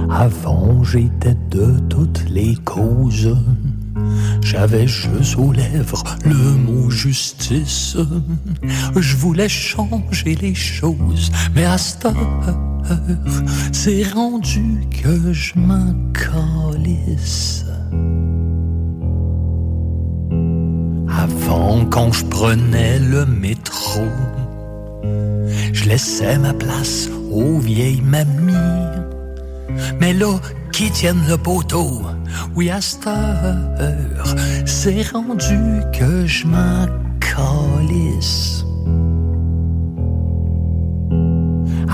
[0.10, 3.38] Avant, j'étais de toutes les causes.
[4.42, 7.96] J'avais juste aux lèvres le mot justice.
[8.96, 12.67] Je voulais changer les choses, mais à cette heure,
[13.72, 15.94] c'est rendu que je m'en.
[21.10, 24.04] Avant, quand je prenais le métro,
[25.74, 28.54] je laissais ma place aux vieilles mamies.
[30.00, 30.40] Mais là,
[30.72, 32.02] qui tiennent le poteau,
[32.56, 34.36] oui, à cette heure,
[34.66, 36.86] c'est rendu que je m'en
[37.20, 38.67] calisse.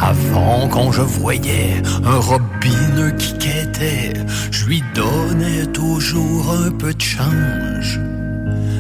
[0.06, 4.14] Avant, quand je voyais un robineux qui quêtait,
[4.52, 8.02] je lui donnais toujours un peu de change.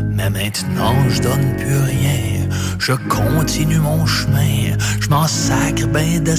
[0.09, 2.49] Mais maintenant, je donne plus rien.
[2.77, 4.75] Je continue mon chemin.
[4.99, 6.35] Je m'en sacre ben de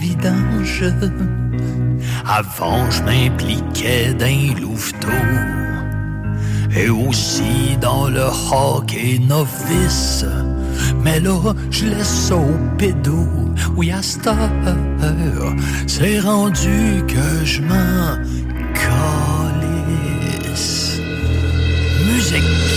[0.00, 0.84] vidange.
[2.24, 5.08] Avant, je m'impliquais dans louveteaux.
[6.76, 10.24] Et aussi dans le hockey novice.
[11.04, 13.26] Mais là, je laisse au pédo.
[13.76, 15.54] Oui, à cette heure,
[15.86, 18.16] c'est rendu que je m'en
[19.54, 21.00] calisse.
[22.06, 22.71] Musique.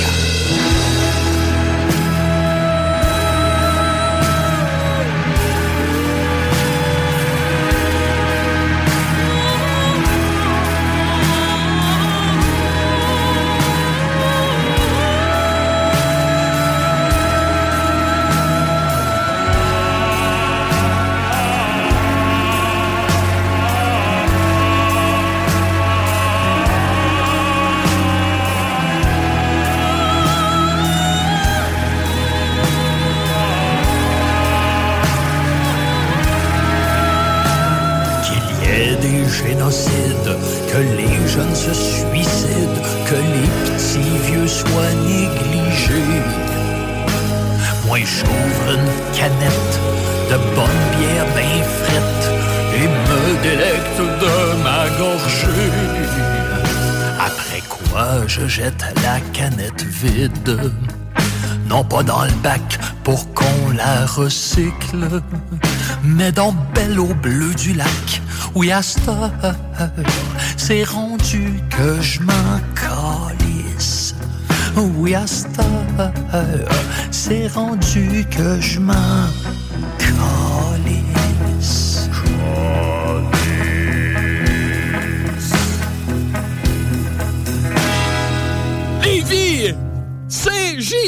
[59.05, 60.71] La canette vide.
[61.69, 65.21] Non pas dans le bac pour qu'on la recycle,
[66.03, 68.21] mais dans belle eau bleue du lac.
[68.55, 69.11] Oui, à cette
[70.57, 74.15] c'est rendu que je m'en calisse.
[74.75, 75.61] Oui, à cette
[77.11, 79.27] c'est rendu que je m'en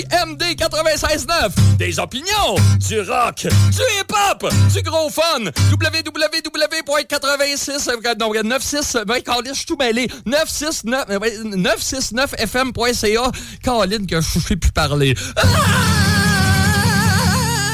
[0.07, 2.55] CJMD 96.9 Des opinions,
[2.87, 7.89] du rock, du hip-hop, du gros fun www.86
[8.19, 13.31] non, 96 ben Colin, je suis tout mêlé 969 euh, ouais, 969fm.ca
[13.63, 15.41] Colin que je sais plus parler ah!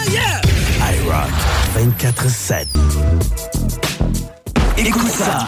[0.10, 0.42] Yeah!
[0.96, 1.30] iRock
[2.02, 2.68] 24-7.
[4.78, 5.48] Écoute ça.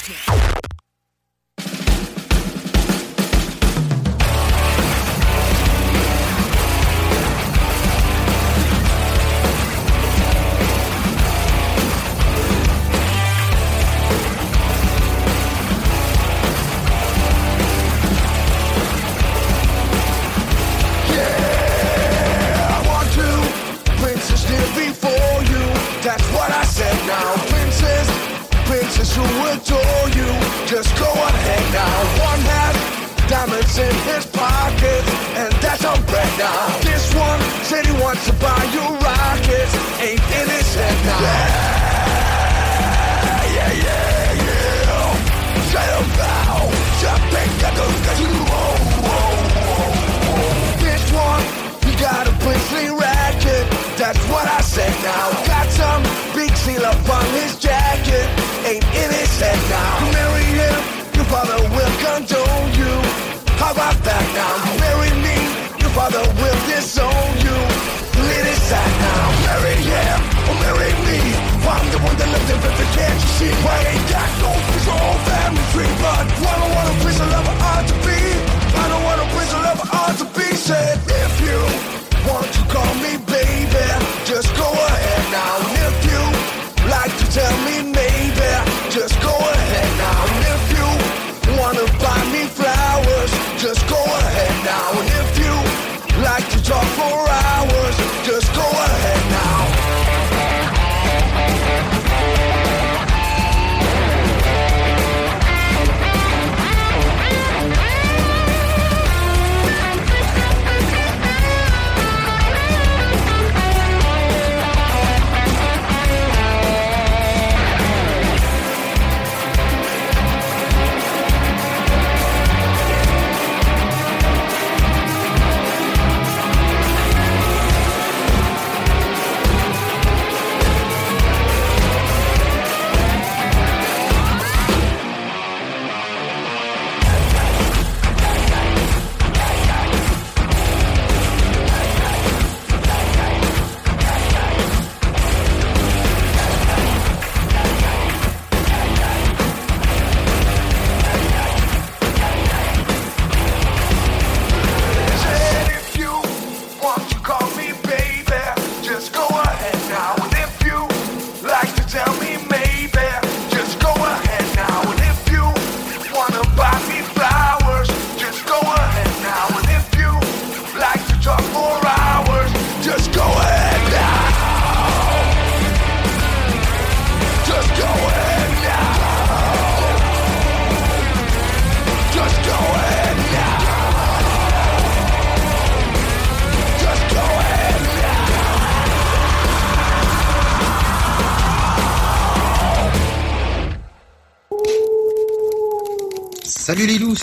[29.21, 30.29] who adore you.
[30.65, 31.95] Just go ahead now.
[32.25, 32.75] One has
[33.29, 35.03] diamonds in his pocket,
[35.39, 36.67] and that's on bread now.
[36.81, 41.21] This one said he wants to buy you rockets, ain't in his head now.
[43.51, 45.71] Yeah, yeah, yeah, yeah.
[45.71, 46.67] Say now.
[47.01, 48.19] Jumping, get those guys.
[48.19, 48.75] Whoa,
[49.07, 49.41] whoa,
[50.83, 51.43] this one,
[51.85, 53.65] you got a princely racket.
[53.97, 55.50] That's what I said now.
[58.71, 59.99] Ain't in his head now.
[60.15, 60.79] Marry him,
[61.11, 62.93] your father will condone you.
[63.59, 64.63] How about that now?
[64.79, 65.35] Marry me,
[65.75, 67.57] your father will disown you.
[68.15, 69.27] Lit his side now.
[69.43, 71.19] Marry him or marry me.
[71.67, 73.51] I'm the one that left him if can't you see?
[73.51, 77.57] I ain't got no control family tree, but I don't want a piece of lover
[77.75, 78.19] ought to be.
[78.23, 80.95] I don't want a piece of lover ought to be said.
[81.11, 81.59] If you
[82.23, 82.70] want to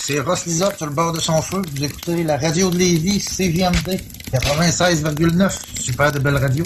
[0.09, 1.61] c'est Ross Lisa sur le bord de son feu.
[1.71, 4.01] Vous écoutez la radio de Lévis, CVMD
[4.31, 5.79] 96,9.
[5.79, 6.65] Super de belle radio.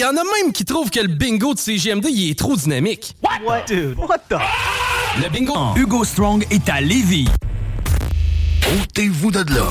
[0.00, 3.14] Y en a même qui trouvent que le bingo de CGMD, il est trop dynamique.
[3.44, 3.64] What?
[3.66, 4.36] Dude, what the?
[5.22, 5.74] Le bingo.
[5.76, 7.28] Hugo Strong est à Lévis.
[8.80, 9.66] Ôtez-vous de là.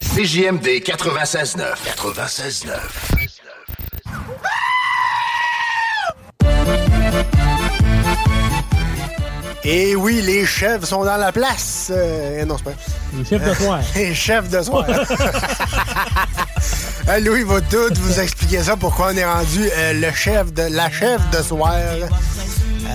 [0.00, 1.74] CJMD 96.9.
[1.96, 3.27] 96.9.
[9.64, 11.90] Et oui, les chefs sont dans la place.
[11.94, 12.76] Euh, non, c'est pas.
[13.16, 13.80] Les chefs de soir.
[13.94, 14.86] les chefs de soir.
[17.08, 20.64] Euh, Louis va tout vous expliquer ça, pourquoi on est rendu euh, le chef de
[20.64, 21.72] la chef de soir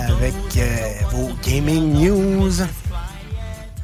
[0.08, 2.52] avec euh, vos gaming news.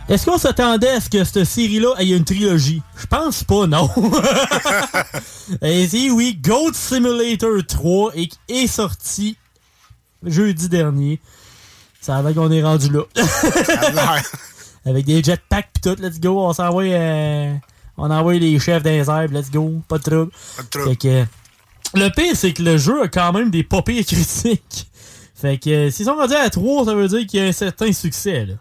[0.08, 2.84] Est-ce qu'on s'attendait à ce que cette série-là ait une trilogie?
[2.96, 3.90] Je pense pas, non.
[5.64, 9.36] Et si oui, Goat Simulator 3 est, est sorti
[10.24, 11.20] jeudi dernier.
[12.10, 13.04] Ça va qu'on est rendu là.
[14.86, 16.40] Avec des jetpacks pis tout, let's go.
[16.40, 17.54] On s'envoie euh,
[17.98, 19.74] on envoie les chefs des airs, let's go.
[19.88, 20.32] Pas de trouble.
[20.34, 21.24] Fait que,
[21.94, 24.90] le pire, c'est que le jeu a quand même des pas pires critiques.
[25.36, 27.52] Fait que euh, s'ils sont rendus à 3, ça veut dire qu'il y a un
[27.52, 28.56] certain succès, là.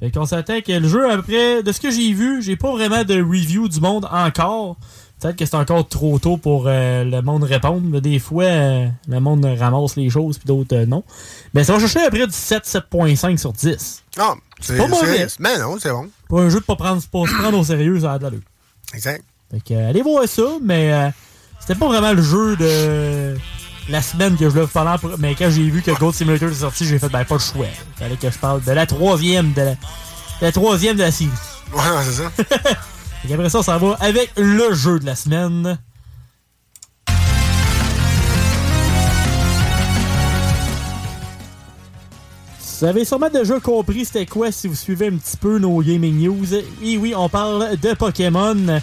[0.00, 3.04] Fait qu'on s'attend que le jeu, après, de ce que j'ai vu, j'ai pas vraiment
[3.04, 4.78] de review du monde encore.
[5.20, 8.00] Peut-être que c'est encore trop tôt pour euh, le monde répondre.
[8.00, 11.04] Des fois, euh, le monde ramasse les choses, puis d'autres euh, non.
[11.52, 14.02] Mais ça va chercher après du 7, 7.5 sur 10.
[14.18, 15.26] Ah, c'est pas mauvais.
[15.38, 16.08] Mais non, c'est bon.
[16.28, 18.40] Pour un jeu de pas prendre, pas se prendre au sérieux, ça a de l'allure.
[18.94, 19.22] Exact.
[19.50, 21.08] Fait que, allez voir ça, mais euh,
[21.60, 23.36] c'était pas vraiment le jeu de
[23.88, 24.90] la semaine que je voulais vous parler.
[25.02, 27.40] pr- Mais quand j'ai vu que Gold Simulator est sorti, j'ai fait, ben, pas le
[27.40, 27.66] choix.
[27.66, 29.76] Il fallait que je parle de la troisième de la, de
[30.42, 31.30] la troisième de la série.
[31.74, 32.30] Ouais, c'est ça.
[33.28, 35.78] Et après ça, s'en va avec le jeu de la semaine.
[42.80, 46.18] Vous avez sûrement déjà compris c'était quoi si vous suivez un petit peu nos gaming
[46.18, 46.54] news.
[46.82, 48.80] Et oui, on parle de Pokémon,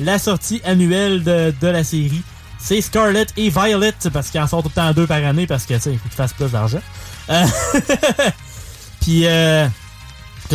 [0.00, 2.22] la sortie annuelle de, de la série.
[2.58, 5.66] C'est Scarlet et Violet, parce qu'ils en sortent tout le temps deux par année, parce
[5.66, 6.80] que, tu sais, il faut qu'ils fassent plus d'argent.
[7.28, 7.44] Euh,
[9.02, 9.66] Puis, euh,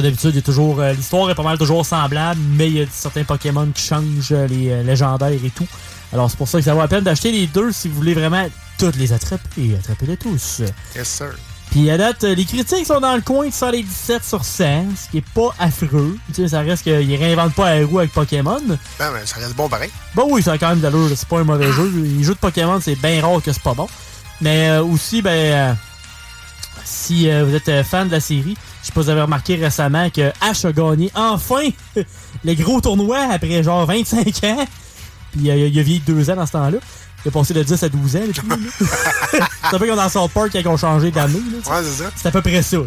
[0.01, 0.79] d'habitude, il y a toujours.
[0.79, 4.31] euh, L'histoire est pas mal toujours semblable, mais il y a certains Pokémon qui changent,
[4.31, 5.67] euh, les euh, légendaires et tout.
[6.13, 8.13] Alors, c'est pour ça que ça vaut la peine d'acheter les deux si vous voulez
[8.13, 8.45] vraiment
[8.77, 9.75] toutes les attraper.
[9.79, 10.61] Attrapez-les tous.
[10.95, 11.35] Yes, sir.
[11.71, 15.19] Puis à date, les critiques sont dans le coin de 117 sur 100, ce qui
[15.19, 16.17] est pas affreux.
[16.33, 18.59] Tu sais, ça reste qu'ils réinventent pas la roue avec Pokémon.
[18.67, 18.77] Ben,
[19.11, 19.91] ben, ça reste bon pareil.
[20.15, 21.91] Bon oui, ça a quand même de l'allure, c'est pas un mauvais jeu.
[21.95, 23.87] Les jeux de Pokémon, c'est bien rare que c'est pas bon.
[24.41, 25.77] Mais euh, aussi, ben,
[26.89, 29.21] si euh, vous êtes euh, fan de la série, je sais pas si vous avez
[29.21, 31.69] remarqué récemment que Ash a gagné enfin
[32.43, 34.65] les gros tournois après genre 25 ans.
[35.31, 36.77] Puis euh, il a vieilli de 2 ans dans ce temps-là.
[37.25, 38.19] Il a passé de 10 à 12 ans.
[39.31, 41.35] c'est un peu comme dans South Park quand ils ont changé d'année.
[41.35, 42.09] Ouais, c'est ça.
[42.15, 42.77] C'est à peu près ça.
[42.77, 42.83] là.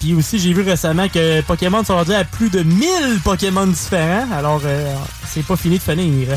[0.00, 4.26] Puis aussi, j'ai vu récemment que Pokémon sont rendus à plus de 1000 Pokémon différents.
[4.32, 4.94] Alors, euh,
[5.26, 6.28] c'est pas fini de finir.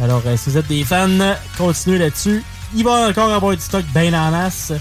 [0.00, 1.08] Alors, euh, si vous êtes des fans,
[1.56, 2.42] continuez là-dessus.
[2.74, 4.72] Il va encore avoir du stock bien en masse.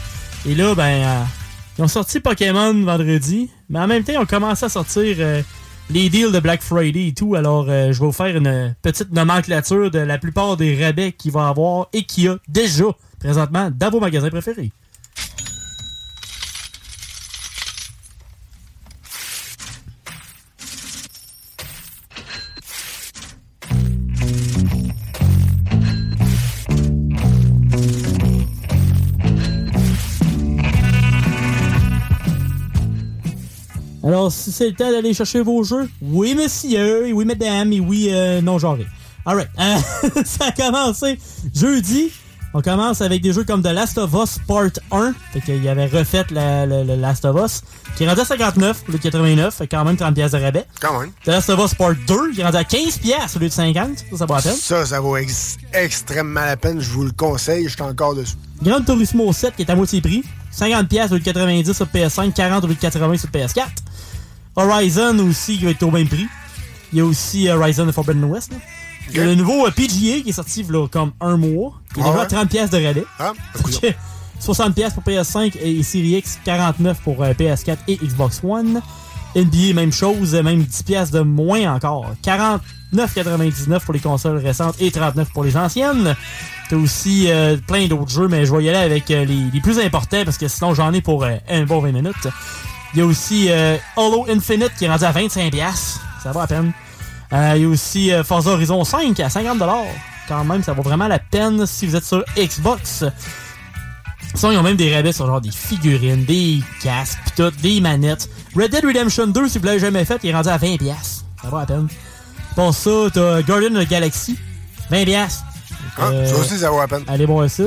[0.46, 1.24] Et là, ben, euh,
[1.78, 3.50] ils ont sorti Pokémon vendredi.
[3.70, 5.42] Mais en même temps, ils ont commencé à sortir euh,
[5.90, 7.36] les deals de Black Friday et tout.
[7.36, 11.32] Alors, euh, je vais vous faire une petite nomenclature de la plupart des rabais qu'il
[11.32, 12.86] va avoir et qu'il y a déjà
[13.20, 14.72] présentement dans vos magasins préférés.
[34.22, 37.80] Alors, si c'est le temps d'aller chercher vos jeux, oui, monsieur, et oui, madame, et
[37.80, 38.86] oui, euh, non genré.
[39.26, 39.50] Alright.
[39.60, 39.78] Euh,
[40.26, 41.18] ça a commencé
[41.56, 42.12] jeudi.
[42.54, 45.14] On commence avec des jeux comme The Last of Us Part 1.
[45.34, 47.62] Fait qu'il y avait refait la, la- le Last of Us,
[47.98, 49.56] qui est rendu à 59 au lieu de 89.
[49.56, 50.66] Fait quand même 30 pièces de rabais.
[50.80, 51.12] Quand même.
[51.24, 53.54] The Last of Us Part 2, qui est rendu à 15 pièces au lieu de
[53.54, 53.90] 50.
[54.12, 54.56] Ça, ça vaut la peine.
[54.56, 56.80] Ça, ça vaut ex- extrêmement la peine.
[56.80, 57.64] Je vous le conseille.
[57.64, 58.36] Je suis encore dessus.
[58.62, 60.24] Gran Turismo 7 qui est à moitié prix.
[60.56, 63.62] 50$ piastres au lieu de 90 sur PS5, 40 au lieu de 80 sur PS4.
[64.56, 66.28] Horizon aussi qui va être au même prix.
[66.94, 68.52] Il y a aussi euh, Horizon Forbidden West.
[68.52, 68.58] là.
[69.10, 71.74] Il y a le nouveau euh, PGA qui est sorti là, comme un mois.
[71.94, 72.22] Qui est déjà ouais?
[72.22, 73.06] à 30$ piastres de rabais.
[73.20, 73.34] Ah,
[73.64, 73.94] Ok.
[74.42, 78.82] 60$ piastres pour PS5 et Series X, 49$ pour euh, PS4 et Xbox One.
[79.36, 82.12] NBA, même chose, même 10$ piastres de moins encore.
[82.94, 86.16] 49,99$ pour les consoles récentes et 39$ pour les anciennes.
[86.70, 89.62] T'as aussi euh, plein d'autres jeux, mais je vais y aller avec euh, les, les
[89.62, 92.28] plus importants parce que sinon j'en ai pour euh, un bon 20 minutes.
[92.94, 96.00] Il y a aussi euh, Halo Infinite qui est rendu à 25$.
[96.22, 96.74] Ça va à peine.
[97.34, 99.86] Euh, il y a aussi euh, Forza Horizon 5 à 50$.
[100.28, 103.06] Quand même, ça vaut vraiment la peine si vous êtes sur Xbox.
[104.36, 107.82] Sinon, ils ont même des rabais sur genre des figurines, des casques, pis tout, des
[107.82, 108.30] manettes.
[108.56, 110.78] Red Dead Redemption 2, si vous l'avez jamais fait, il est rendu à 20$.
[111.42, 111.88] Ça va à peine.
[112.56, 114.38] Pour ça, t'as Guardian of the Galaxy,
[114.92, 115.18] 20$.
[115.98, 117.04] Ah, ça aussi, ça vaut la peine.
[117.08, 117.64] Allez voir ça.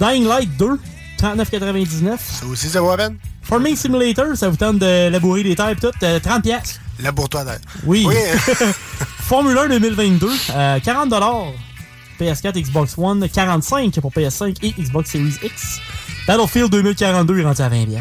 [0.00, 0.78] Dying Light 2,
[1.22, 2.18] 39,99$.
[2.18, 3.16] Ça aussi, ça la peine.
[3.42, 6.80] Farming Simulator, ça vous tente de labourer des terres et tout, euh, 30$.
[7.00, 7.58] Laboure-toi d'air.
[7.84, 8.04] Oui.
[8.06, 8.14] Oui.
[9.20, 11.52] Formule 1 2022, euh, 40$.
[12.20, 15.80] PS4, Xbox One, 45$ pour PS5 et Xbox Series X.
[16.26, 17.92] Battlefield 2042 est rendu à 20$.
[17.92, 18.00] là.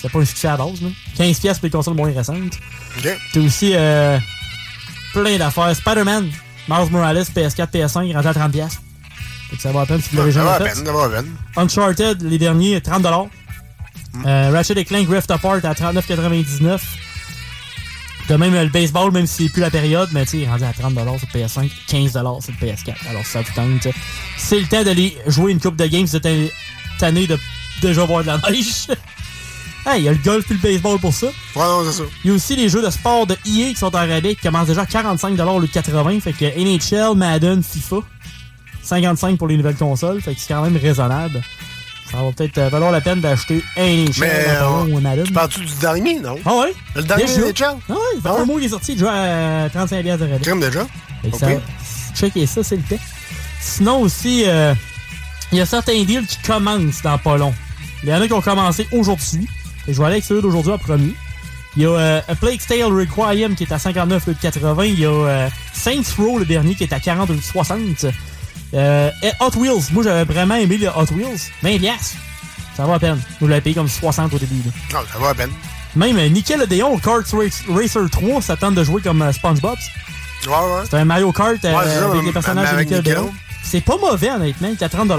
[0.00, 0.88] C'est pas un succès à base, là.
[1.18, 2.58] 15$ pour les consoles moins récentes.
[2.98, 3.18] OK.
[3.32, 4.18] T'as aussi euh,
[5.12, 5.74] plein d'affaires.
[5.74, 6.30] Spider-Man,
[6.68, 8.78] Miles Morales, PS4, PS5, rendu à 30$.
[9.50, 10.64] Fait que ça va à peine si vous l'avez jamais fait?
[10.64, 11.32] peine, ça vaut la peine.
[11.56, 13.28] Uncharted, les derniers, 30$.
[14.24, 16.80] Euh, Ratchet Clank Rift Apart à 39,99$.
[18.28, 20.64] T'as même euh, le baseball, même si c'est plus la période, mais tu sais, rendu
[20.64, 22.10] à 30$ sur PS5, 15$
[22.42, 22.94] sur le PS4.
[23.08, 23.94] Alors ça vous tente.
[24.36, 26.52] C'est le temps d'aller jouer une coupe de games, vous êtes
[26.98, 27.38] tanné de
[27.80, 28.88] déjà voir de la neige.
[29.86, 31.26] hey, il y a le golf puis le baseball pour ça.
[31.26, 32.04] Ouais, non, c'est ça.
[32.24, 34.42] Il y a aussi les jeux de sport de EA qui sont en rabais, qui
[34.42, 36.20] commencent déjà à 45$ au lieu de 80$.
[36.20, 37.98] Fait que NHL, Madden, FIFA,
[38.86, 40.20] 55$ pour les nouvelles consoles.
[40.20, 41.42] Fait que c'est quand même raisonnable.
[42.10, 45.24] Ça va peut-être euh, valoir la peine d'acheter Mais, Apollo euh, ou Madden.
[45.26, 46.36] Tu parles-tu du dernier, non?
[46.44, 46.72] Ah ouais?
[46.94, 47.24] Le dernier?
[47.24, 47.64] NHL?
[47.64, 50.38] Ah ouais, il fait un mois qui est sorti, déjà à 35$ de rabais.
[50.40, 50.86] Crème déjà?
[51.22, 51.40] Fait que Ok.
[51.40, 51.48] ça,
[52.14, 53.02] checker ça, c'est le temps.
[53.60, 54.72] Sinon aussi, euh,
[55.50, 57.52] il y a certains deals qui commencent dans pas long.
[58.04, 59.48] Il y en a qui ont commencé aujourd'hui.
[59.88, 61.12] Et je vais aller avec ceux d'aujourd'hui en premier.
[61.76, 64.40] Il y a euh, A Plague Tale Requiem qui est à 59 au lieu de
[64.40, 64.84] 80.
[64.84, 67.30] Il y a euh, Saints Row le dernier qui est à 40
[68.72, 69.10] au lieu de 60.
[69.10, 69.92] Euh, et Hot Wheels.
[69.92, 71.40] Moi j'avais vraiment aimé le Hot Wheels.
[71.62, 72.16] 20 piastres.
[72.76, 73.20] Ça va à peine.
[73.40, 74.56] Vous l'avez payé comme 60 au début.
[74.64, 74.70] là.
[75.00, 75.50] Non, ça vaut la peine.
[75.94, 79.76] Même euh, Nickelodeon Kart Race- Racer 3 ça tente de jouer comme euh, SpongeBob.
[80.46, 80.84] Ouais, ouais.
[80.90, 81.78] C'est un Mario Kart euh, Ouais,
[82.10, 82.96] avec des personnages de.
[82.96, 83.18] Nickel.
[83.62, 84.68] C'est pas mauvais, honnêtement.
[84.68, 85.10] Il est à 30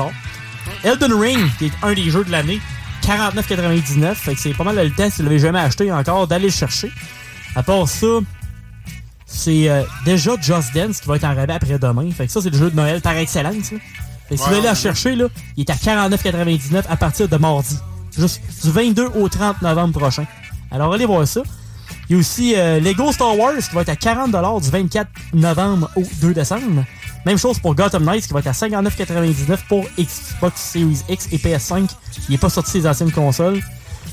[0.84, 2.62] Elden Ring, qui est un des jeux de l'année,
[3.04, 4.14] 49,99.
[4.16, 6.52] Fait que c'est pas mal le temps, si vous l'avez jamais acheté encore, d'aller le
[6.52, 6.92] chercher.
[7.56, 8.06] À part ça,
[9.28, 12.10] c'est euh, déjà Just Dance qui va être en rabais après-demain.
[12.12, 13.72] Fait que ça, c'est le jeu de Noël par excellence.
[13.72, 13.78] là.
[14.30, 14.76] Fait que si vous le ouais.
[14.76, 17.78] chercher, là, il est à 49,99 à partir de mardi.
[18.18, 20.26] Juste du 22 au 30 novembre prochain.
[20.72, 21.42] Alors, allez voir ça.
[22.10, 25.10] Il y a aussi euh, Lego Star Wars qui va être à 40 du 24
[25.34, 26.84] novembre au 2 décembre.
[27.26, 31.38] Même chose pour Gotham Knights qui va être à 59,99 pour Xbox Series X et
[31.38, 31.90] PS5.
[32.28, 33.62] Il n'est pas sorti ses anciennes consoles.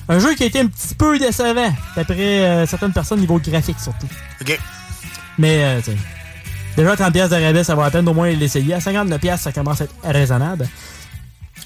[0.08, 3.80] Un jeu qui a été un petit peu décevant, d'après euh, certaines personnes niveau graphique
[3.80, 4.08] surtout.
[4.40, 4.58] OK.
[5.38, 5.80] Mais, euh,
[6.76, 8.74] déjà 30$ piastres de rabais, ça va à peine au moins l'essayer.
[8.74, 10.68] À 59$, piastres, ça commence à être raisonnable.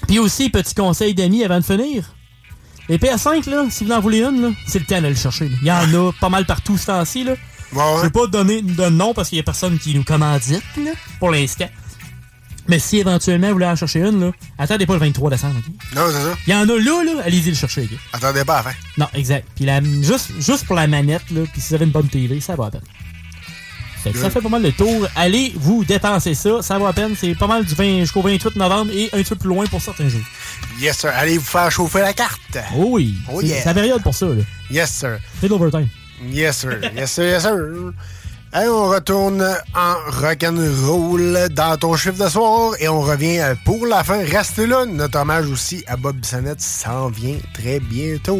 [0.07, 2.13] Puis aussi, petit conseil d'amis avant de finir.
[2.87, 5.47] Les PS5, là, si vous en voulez une, là, c'est le temps d'aller le chercher.
[5.49, 5.55] là.
[5.61, 7.23] Il y en a pas mal partout ce temps-ci.
[7.23, 7.33] Là.
[7.71, 10.91] Je vais pas donner de nom parce qu'il y a personne qui nous commandite là,
[11.19, 11.69] pour l'instant.
[12.67, 15.55] Mais si éventuellement vous voulez en chercher une, là, attendez pas le 23 décembre.
[15.59, 15.73] ok?
[15.95, 16.33] Non, c'est ça.
[16.47, 17.83] Il y en a là, là allez-y le chercher.
[17.83, 17.97] ok?
[18.13, 18.77] Attendez pas à la fin.
[18.97, 19.47] Non, exact.
[19.55, 22.39] Puis la, juste, juste pour la manette, là, puis si vous avez une bonne TV,
[22.39, 22.81] ça va à peine.
[24.03, 25.07] Fait que ça fait pas mal le tour.
[25.15, 27.15] Allez vous dépenser ça, ça va à peine.
[27.19, 29.81] C'est pas mal du 20 jusqu'au 28 novembre et un petit peu plus loin pour
[29.81, 30.23] certains jeux.
[30.79, 31.11] Yes, sir.
[31.15, 32.57] Allez vous faire chauffer la carte.
[32.77, 33.15] Oh oui.
[33.31, 33.65] Oh C'est- yeah.
[33.65, 34.27] La période pour ça.
[34.27, 34.43] Là.
[34.71, 35.19] Yes, sir.
[35.39, 35.89] C'est de l'overtime.
[36.31, 36.79] Yes, sir.
[36.95, 37.23] Yes, sir.
[37.25, 37.55] Yes, sir.
[38.51, 39.45] Et on retourne
[39.75, 44.19] en rock'n'roll dans ton chiffre de soir et on revient euh, pour la fin.
[44.25, 44.85] Restez là.
[44.85, 48.39] Notre hommage aussi à Bob Bissonnette s'en vient très bientôt.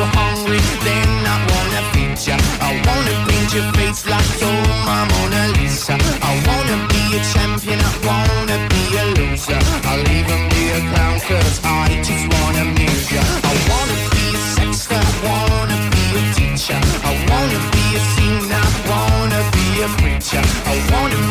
[0.17, 2.37] hungry, then I wanna feed ya.
[2.61, 5.95] I wanna paint your face like you're my Mona Lisa.
[6.21, 9.59] I wanna be a champion, I wanna be a loser.
[9.89, 13.23] I'll even be a clown cause I just wanna amuse ya.
[13.51, 16.79] I wanna be a sexter, I wanna be a teacher.
[17.09, 20.43] I wanna be a singer, I wanna be a preacher.
[20.73, 21.30] I wanna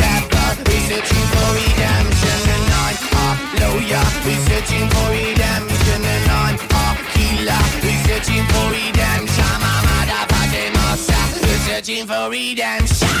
[0.91, 3.27] searching for redemption And I'm a
[3.61, 6.85] lawyer, who's searching for redemption And I'm a
[7.15, 9.45] healer, who's searching for redemption.
[9.47, 13.20] I'm a motherfucking monster, who's searching for redemption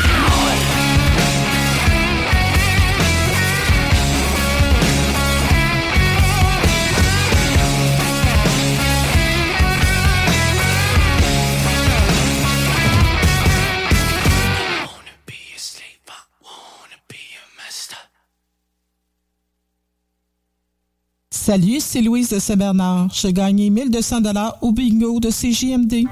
[21.51, 23.09] Salut, c'est Louise de Saint-Bernard.
[23.11, 26.07] J'ai gagné 1200 dollars au bingo de CJMD.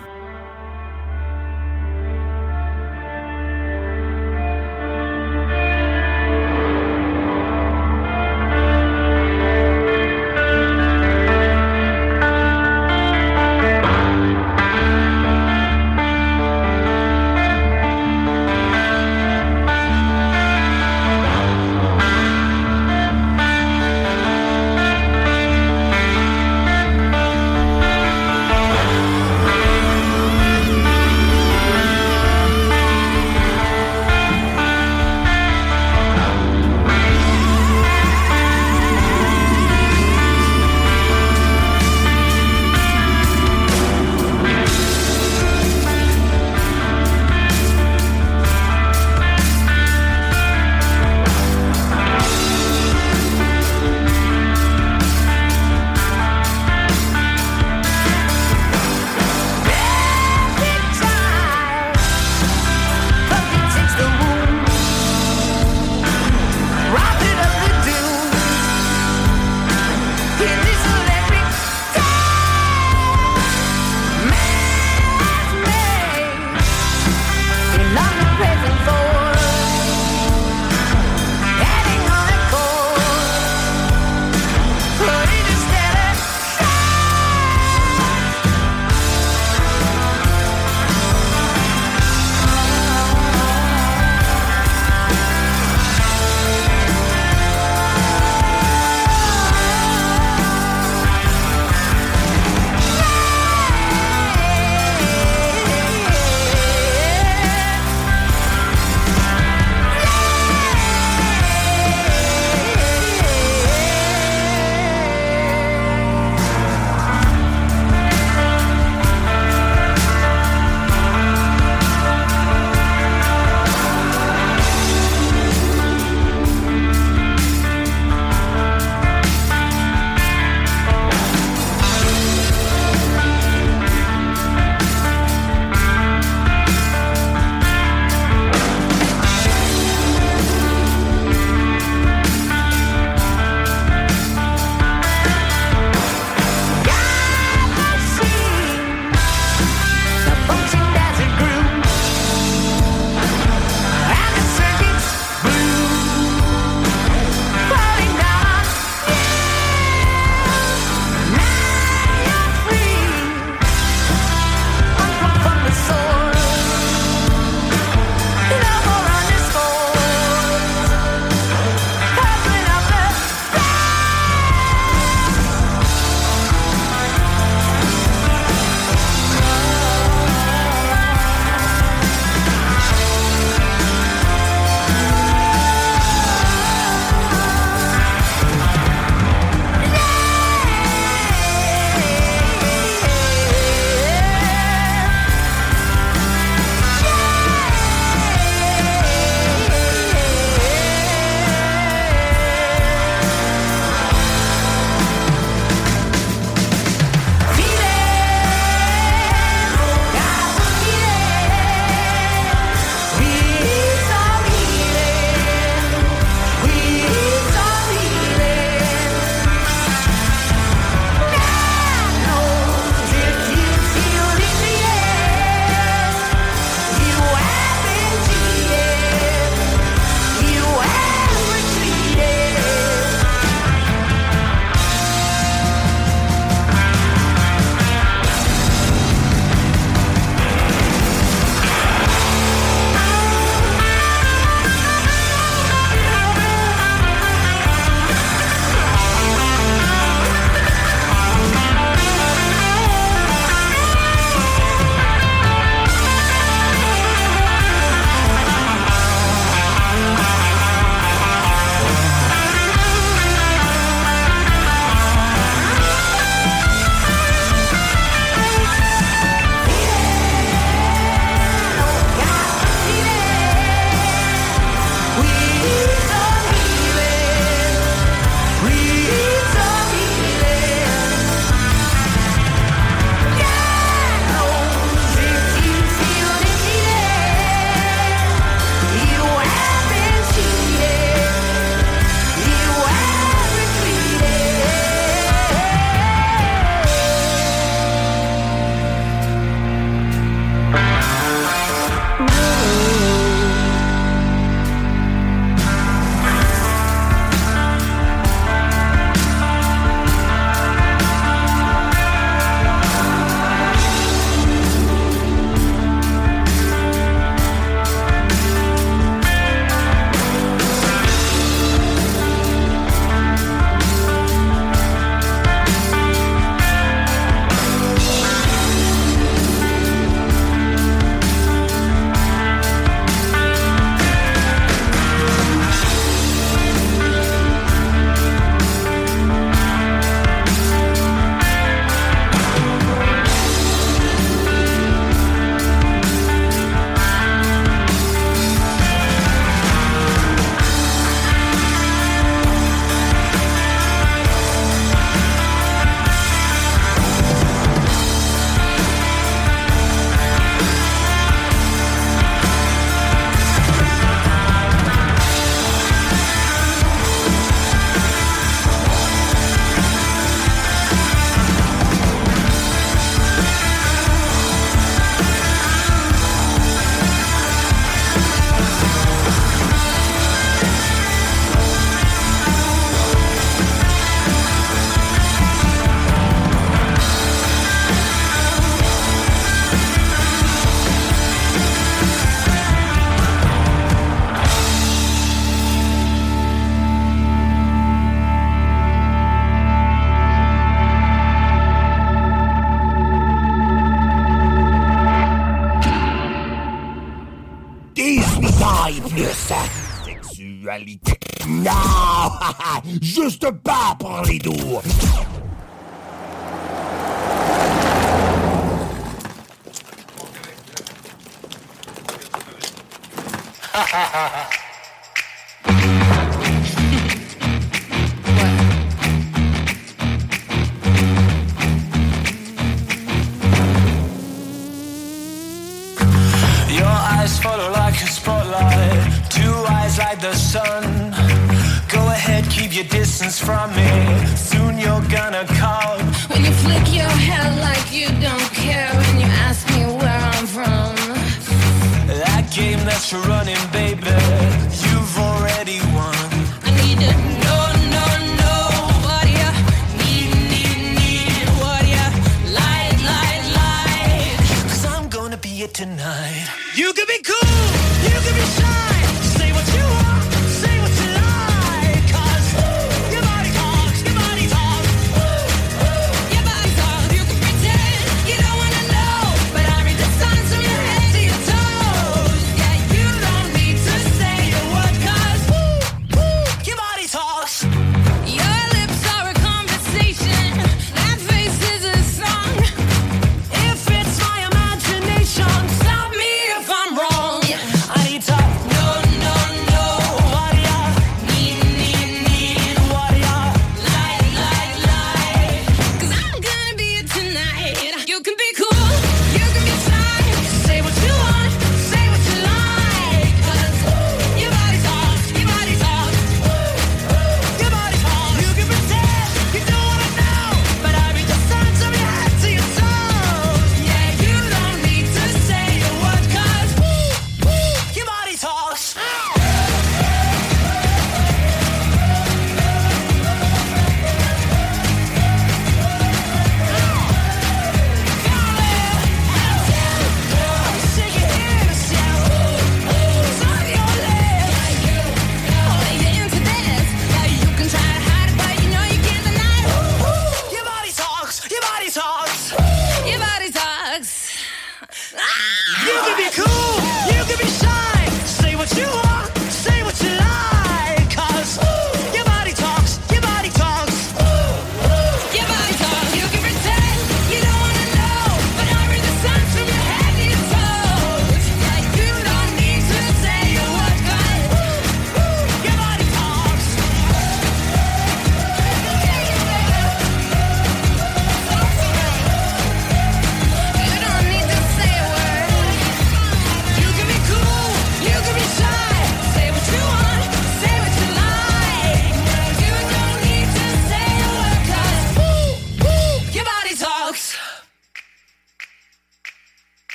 [413.01, 415.38] Juste pas pour les doux!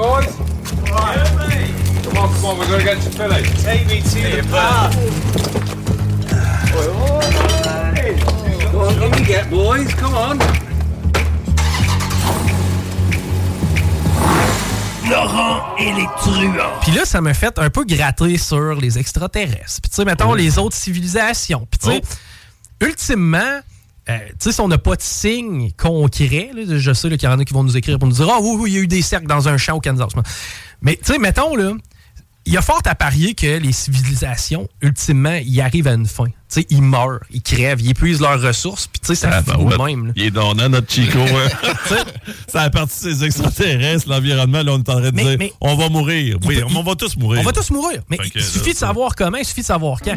[0.00, 0.32] Boys?
[0.90, 1.28] Alright.
[2.04, 3.42] Come on, come on, we're gonna get to Philly.
[3.62, 4.90] Take me to the bar.
[8.72, 10.38] Go on, let me get, boys, come on.
[15.10, 16.80] Laurent et les truands.
[16.80, 19.82] Puis là, ça m'a fait un peu gratter sur les extraterrestres.
[19.82, 21.68] Puis tu sais, mettons les autres civilisations.
[21.70, 22.02] Puis tu sais,
[22.80, 23.60] ultimement,
[24.10, 27.26] euh, tu sais, si on n'a pas de signe concret, là, je sais qu'il y
[27.32, 28.80] en a qui vont nous écrire pour nous dire Ah oui, oui, il y a
[28.82, 30.08] eu des cercles dans un champ au Kansas.
[30.82, 31.72] Mais tu sais, mettons, là,
[32.46, 36.24] il y a fort à parier que les civilisations, ultimement, ils arrivent à une fin.
[36.24, 39.42] Tu sais, ils meurent, ils crèvent, ils épuisent leurs ressources, puis tu sais, ça Ah,
[39.42, 39.94] ben ouais.
[39.94, 40.06] même.
[40.06, 40.12] là.
[40.16, 41.18] Il est donnant, notre Chico.
[41.18, 41.48] hein.
[42.48, 44.62] ça a parti de ces extraterrestres, l'environnement.
[44.62, 46.38] Là, on est en train de Mais- dire mais- on va mourir.
[46.44, 47.42] Oui, on va tous mourir.
[47.42, 48.02] On va tous mourir.
[48.08, 50.14] Mais il suffit de savoir comment, il suffit de savoir quand.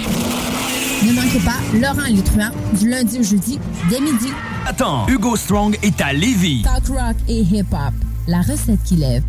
[1.04, 3.60] Ne manquez pas Laurent truands du lundi au jeudi
[3.90, 4.32] dès midi.
[4.66, 6.64] Attends, Hugo Strong est à Lévis.
[6.64, 7.94] Talk rock et hip-hop.
[8.28, 9.24] La recette qui lève.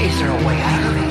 [0.00, 1.01] Is there a way out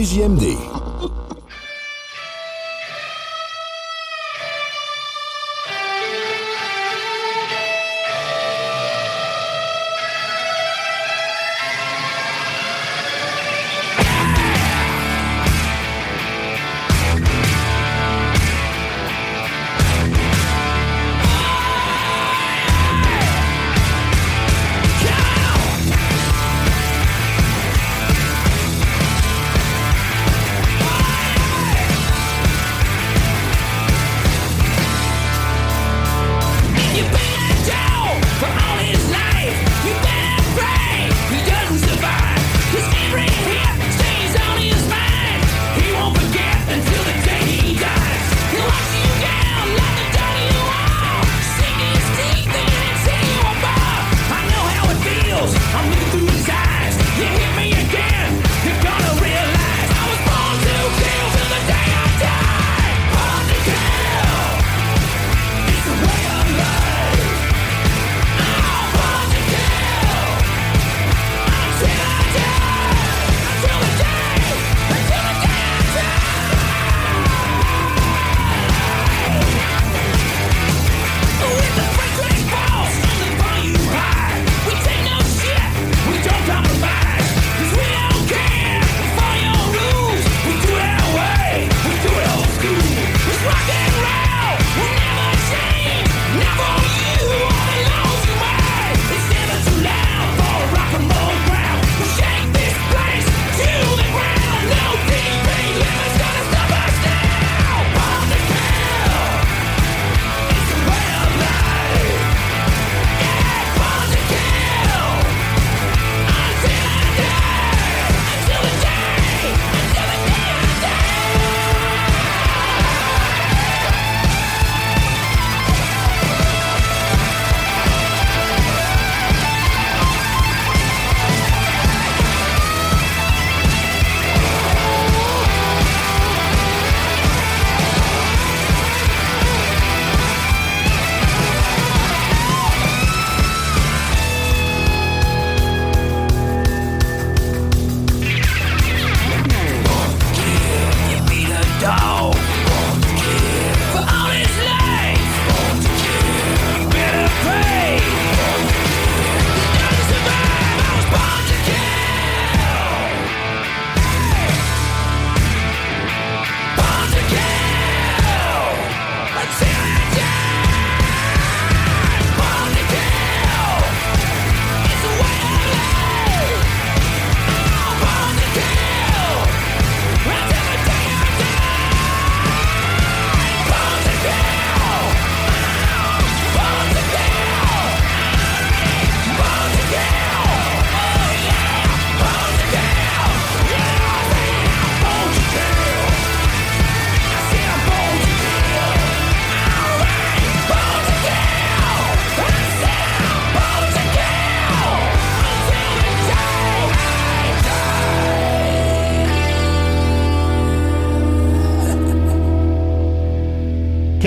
[0.00, 0.59] CJMD.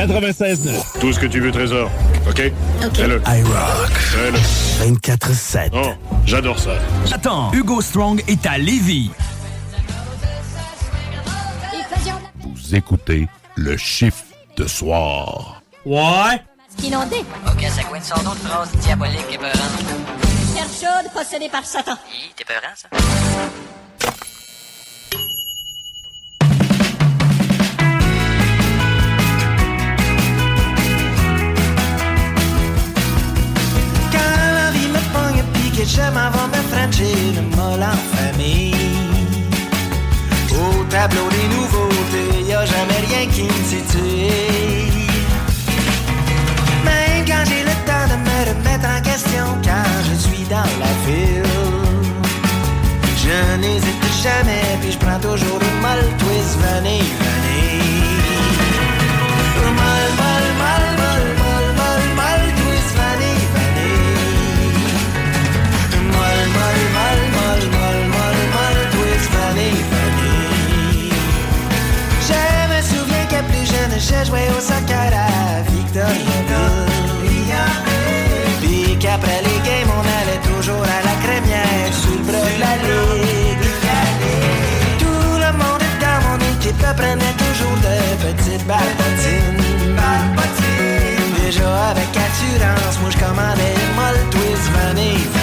[0.07, 0.99] 96.9.
[0.99, 1.89] Tout ce que tu veux, Trésor.
[2.29, 2.51] OK?
[2.85, 2.95] OK.
[2.95, 3.21] Fais-le.
[3.25, 3.89] iRock.
[3.91, 4.91] Fais-le.
[4.91, 5.69] 24-7.
[5.73, 5.91] Oh,
[6.25, 6.71] j'adore ça.
[7.13, 9.11] Attends, Hugo Strong est à Lévis.
[12.41, 14.23] Vous écoutez le chiffre
[14.57, 15.61] de soir.
[15.85, 16.41] Ouais?
[16.83, 17.17] Inondé.
[17.47, 19.55] OK, ça coûte sans nom de phrase diabolique et peurante.
[20.55, 21.93] Terre chaude possédée par Satan.
[22.11, 22.87] Hi, t'es peurant, ça?
[35.83, 37.43] que je m'en vais me franger le
[37.91, 38.75] en famille.
[40.51, 45.07] Au tableau des nouveautés, y a jamais rien qui me titille.
[46.85, 50.93] Même quand j'ai le temps de me remettre en question, quand je suis dans la
[51.05, 51.43] ville,
[53.23, 57.22] je n'hésite jamais, puis je prends toujours des molles twist vanille.
[74.13, 77.63] j'ai joué au soccer à Victoria.
[78.61, 82.75] Puis qu'après les games, on allait toujours à la crémière sous le bras de la
[82.87, 83.67] ligue.
[84.99, 89.61] Tout le monde est dans mon équipe, prenait toujours de petites balbotines.
[91.43, 95.42] Déjà avec assurance, moi je commandais une twist vanille.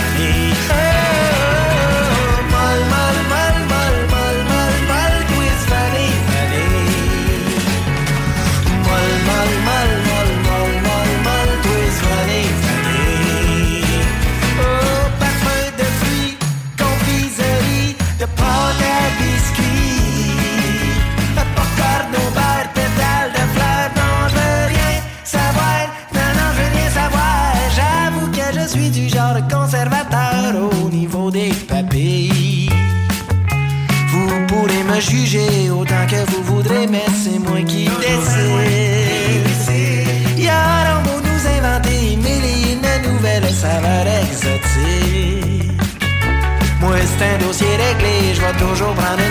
[48.61, 49.30] toujours brandé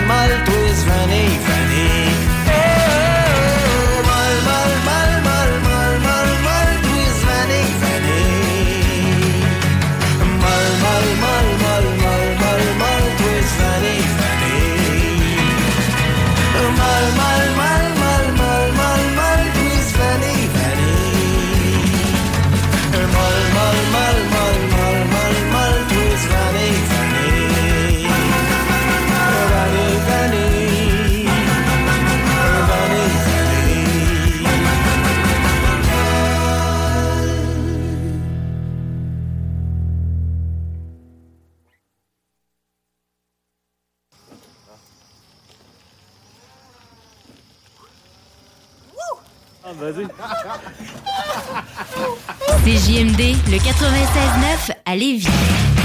[52.70, 55.79] CJMD, le 96-9 à Lévis.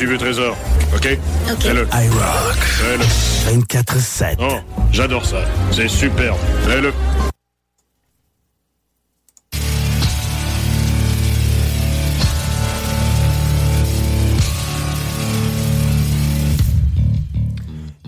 [0.00, 0.56] du vieux trésor.
[0.94, 1.18] OK?
[1.52, 1.60] OK.
[1.60, 1.86] Fais-le.
[1.92, 2.56] iRock.
[2.56, 3.58] Fais-le.
[3.60, 4.36] 24-7.
[4.40, 4.56] Oh,
[4.90, 5.44] j'adore ça.
[5.70, 6.38] C'est superbe.
[6.66, 6.90] Fais-le.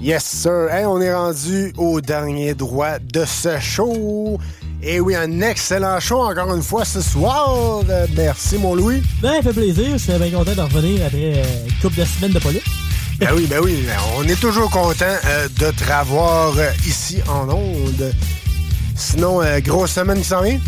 [0.01, 0.69] Yes, sir.
[0.71, 4.39] Hey, on est rendu au dernier droit de ce show.
[4.85, 7.83] Et oui, un excellent show encore une fois ce soir.
[7.89, 9.01] Euh, merci, mon Louis.
[9.21, 9.97] Ben, ça fait plaisir.
[9.97, 12.63] J'étais bien content de revenir après euh, une couple de semaines de police.
[13.21, 13.85] Ben oui, ben oui.
[13.87, 16.55] Ben, on est toujours content euh, de te revoir
[16.85, 18.13] ici en ondes.
[18.97, 20.59] Sinon, grosse semaine qui s'en vient.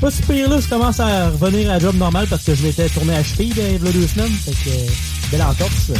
[0.00, 0.58] Pas si pire, là.
[0.58, 3.72] Je commence à revenir à job normal parce que je m'étais tourné à cheville il
[3.72, 4.32] y a deux semaines.
[4.44, 5.92] Fait que, belle entorse.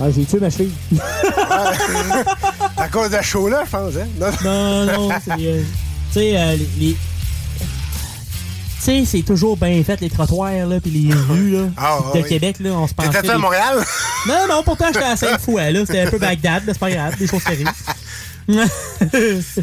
[0.00, 0.72] Ah, j'ai tué ma cheville.
[2.76, 4.06] à cause de show là, je pense, hein?
[4.44, 5.32] Non, non, c'est.
[5.32, 5.62] euh,
[6.12, 6.96] tu sais, euh, les.
[8.80, 11.64] Tu sais, c'est toujours bien fait, les trottoirs, là, puis les rues, là.
[11.76, 12.28] Ah, de oui.
[12.28, 13.10] Québec, là, on se pense.
[13.10, 13.84] T'étais à Montréal?
[14.28, 15.80] Non, non, pourtant, j'étais à Sainte-Foy, là.
[15.84, 17.64] C'était un peu Bagdad, mais c'est pas grave, des choses qui.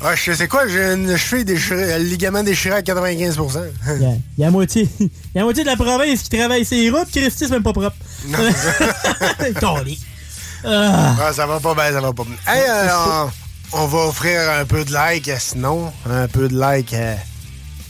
[0.01, 3.39] Ah, je sais quoi, j'ai une cheville déchirée, un ligament déchiré à 95
[3.97, 4.87] Il y a- il y, a la moitié.
[4.99, 5.09] Y a
[5.39, 7.95] la moitié de la province qui travaille ses routes, Christy, c'est même pas propre.
[8.27, 8.37] Non.
[10.67, 11.15] Ah.
[11.21, 12.35] Ah, ça va pas bien, ça va pas bien.
[12.47, 13.27] Hey, euh,
[13.73, 17.15] on, on va offrir un peu de like, euh, sinon, un peu de like euh,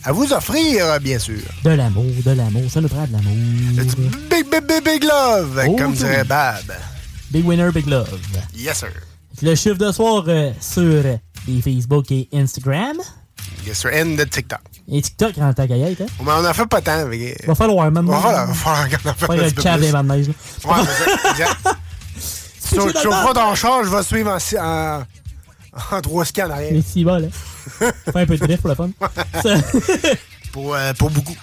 [0.03, 1.39] à vous offrir, bien sûr.
[1.63, 3.33] De l'amour, de l'amour, ça nous prend de l'amour.
[4.29, 5.97] Big, big, big, big love, Oh, comme oui.
[5.97, 6.71] dirait Bab.
[7.31, 8.19] Big winner, big love.
[8.55, 8.89] Yes, sir.
[9.41, 11.03] Le chiffre de soir euh, sur
[11.47, 12.97] les Facebook et Instagram.
[13.65, 13.91] Yes, sir.
[13.93, 14.59] And de TikTok.
[14.91, 16.05] Et TikTok, en tant être, hein.
[16.23, 17.05] Mais on en fait pas tant.
[17.07, 18.13] mais- Va falloir maintenant.
[18.13, 20.27] Va falloir, va falloir qu'on en fasse Faire un le cave des.
[20.27, 21.77] Ouais, c'est ça,
[22.71, 25.03] le pas dans le char, je vais suivre en, en,
[25.91, 26.71] en en arrière.
[26.73, 27.27] Mais si bas, là.
[28.05, 28.89] Fais un peu de drift pour le fun.
[29.41, 29.55] Ça-
[30.51, 31.35] pour, euh, pour beaucoup.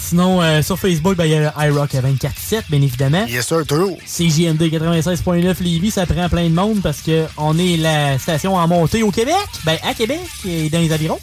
[0.00, 3.26] Sinon, euh, sur Facebook, ben, il y a le iRock à 24-7, bien évidemment.
[3.26, 3.98] Yes, sir, toujours.
[4.06, 8.66] CJMD 96.9 Lévis, ça prend plein de monde parce que on est la station en
[8.66, 9.34] montée au Québec.
[9.64, 11.18] Ben, à Québec et dans les environs.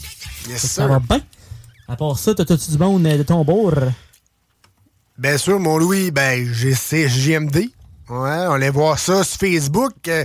[0.47, 0.87] Yes, que Ça sir.
[0.87, 1.21] va bien.
[1.87, 3.73] À part ça, t'as-tu du monde euh, de ton bord?
[5.17, 7.69] Bien sûr, mon Louis, ben, j'ai c'est JMD.
[8.09, 9.93] Ouais, on allait voir ça sur Facebook.
[10.07, 10.23] euh,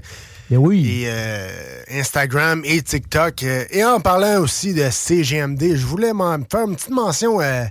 [0.50, 0.86] Ben oui.
[0.88, 3.42] Et euh, Instagram et TikTok.
[3.42, 7.64] euh, et en parlant aussi de CGMD, je voulais m'en faire une petite mention euh,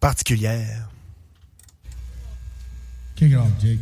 [0.00, 0.88] particulière.
[3.16, 3.80] Kick it off, Jake.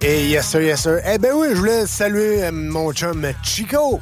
[0.00, 0.98] Et yes sir, yes sir.
[1.06, 4.00] Eh ben oui, je voulais saluer euh, mon chum Chico.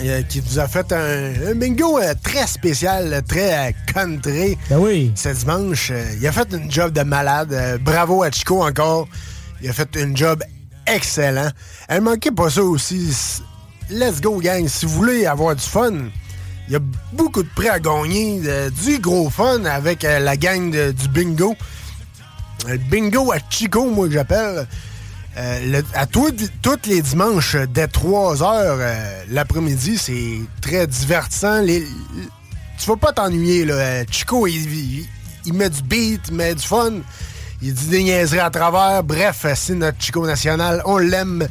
[0.00, 4.56] euh, qui vous a fait un, un bingo euh, très spécial, très country.
[4.70, 5.12] Ben oui.
[5.14, 7.80] Ce dimanche, il a fait une job de malade.
[7.84, 9.06] Bravo à Chico encore.
[9.60, 10.42] Il a fait une job
[10.86, 11.50] excellent.
[11.88, 13.14] Elle manquait pas ça aussi.
[13.90, 14.66] Let's go, gang.
[14.66, 15.92] Si vous voulez avoir du fun,
[16.68, 16.80] il y a
[17.12, 18.40] beaucoup de prêts à gagner.
[18.46, 21.54] euh, du gros fun avec euh, la gang du bingo.
[22.68, 24.66] Le bingo à Chico, moi, que j'appelle.
[25.36, 26.30] Euh, le- à tous
[26.86, 31.60] les dimanches, euh, dès 3 heures euh, l'après-midi, c'est très divertissant.
[31.62, 31.86] Les-
[32.78, 33.64] tu vas pas t'ennuyer.
[33.64, 33.74] là.
[33.74, 35.06] Euh, Chico, il,
[35.46, 36.92] il- met du beat, il met du fun.
[37.62, 39.02] Il dit des niaiseries à travers.
[39.02, 40.82] Bref, euh, c'est notre Chico national.
[40.84, 41.48] On l'aime.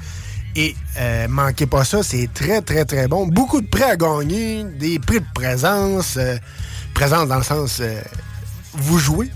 [0.56, 3.26] Et euh, manquez pas ça, c'est très, très, très bon.
[3.28, 6.16] Beaucoup de prix à gagner, des prix de présence.
[6.18, 6.38] euh,
[6.94, 7.78] présence dans le sens...
[7.80, 8.02] euh,
[8.74, 9.30] vous jouez.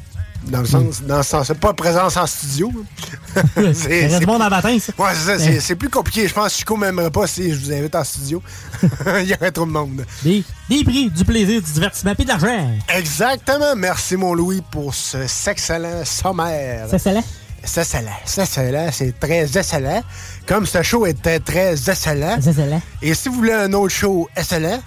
[0.48, 2.72] Dans le sens, dans le sens, c'est pas présence en studio.
[3.56, 3.90] Reste
[4.20, 4.94] du monde en matin, ça.
[4.98, 5.40] Ouais, c'est ça.
[5.40, 6.28] c'est- C'est plus compliqué.
[6.28, 8.44] Je pense que Chico m'aimerait pas si je vous invite en studio.
[9.22, 10.06] Il y aurait trop de monde.
[10.22, 12.70] Des, des prix, du plaisir, du divertissement et de l'argent.
[12.96, 13.76] Exactement.
[13.76, 15.18] Merci, mon Louis, pour ce
[15.50, 16.86] excellent sommaire.
[16.92, 17.12] C'est ça,
[17.66, 17.72] là?
[17.72, 18.12] C'est excellent.
[18.26, 18.90] C'est excellent.
[18.92, 20.04] C'est très excellent.
[20.46, 22.38] Comme ce show était très excellent.
[23.02, 24.82] Et si vous voulez un autre show excellent,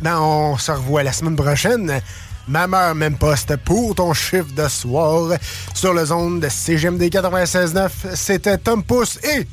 [0.00, 2.00] ben on se revoit la semaine prochaine.
[2.48, 5.30] Même heure, même poste pour ton chiffre de soir
[5.74, 7.88] sur le zone de CGMD 96.9.
[8.14, 9.46] C'était Tom Pousse et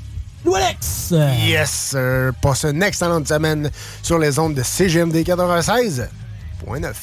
[0.44, 1.14] Lou Alex.
[1.46, 2.32] Yes, sir.
[2.42, 3.70] Passe une excellente semaine
[4.02, 6.94] sur les ondes de CGMD 96.9.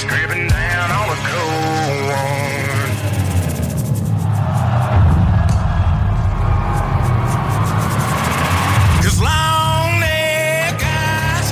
[0.00, 2.12] gripping down on a cold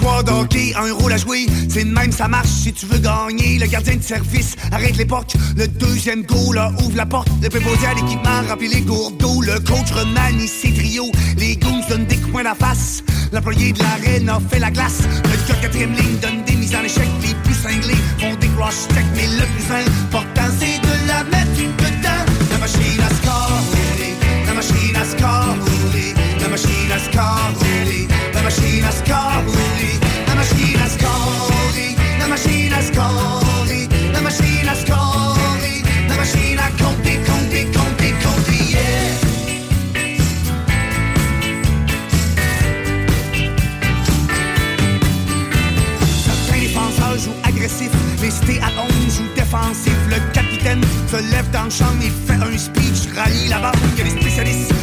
[0.02, 1.46] les joueurs d'hockey, un rôle à jouer.
[1.68, 3.58] C'est même, ça marche si tu veux gagner.
[3.58, 5.32] Le gardien de service arrête l'époque.
[5.56, 7.28] Le deuxième goal là, ouvre la porte.
[7.42, 9.40] Le préposé à l'équipement remplit les gourdes d'eau.
[9.42, 11.10] Le coach remanie ses trios.
[11.36, 13.02] Les goons donnent des coups à face.
[13.32, 15.02] L'employé de l'arène a fait la glace.
[15.24, 17.08] Le gars quatrième ligne donne des mises en échec.
[17.22, 19.04] Les plus cinglés font des cross check.
[19.14, 22.24] Mais le plus important, c'est de la mettre dedans.
[22.50, 23.62] La machine à score.
[24.46, 25.56] La machine à score.
[26.40, 28.11] La machine à score,
[28.42, 30.00] La machine score, roulé.
[30.26, 31.50] La machine à score,
[32.18, 33.44] La machine à score,
[34.12, 35.38] La machine à score,
[36.08, 38.80] La machine à compter, compter, compter, compter, yeah.
[46.24, 47.90] Certains défenseurs jouent agressif,
[48.20, 49.94] les cités à 11 jouent défensif.
[50.10, 53.70] Le capitaine se lève dans le champ et fait un speech, rallie là-bas.
[53.96, 54.74] Il y a des spécialistes,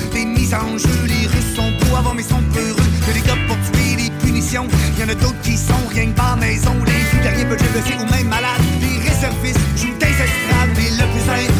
[0.49, 2.89] Les Russes sont beaux avant, mais sont peureux.
[3.07, 4.67] A des gars pour tuer, des punitions.
[4.97, 6.73] Y en a d'autres qui sont rien que par maison.
[6.87, 8.65] Les plus derrière budget blessés ou même malades.
[8.81, 11.58] Les réservistes jouent des estrades, mais le plus important,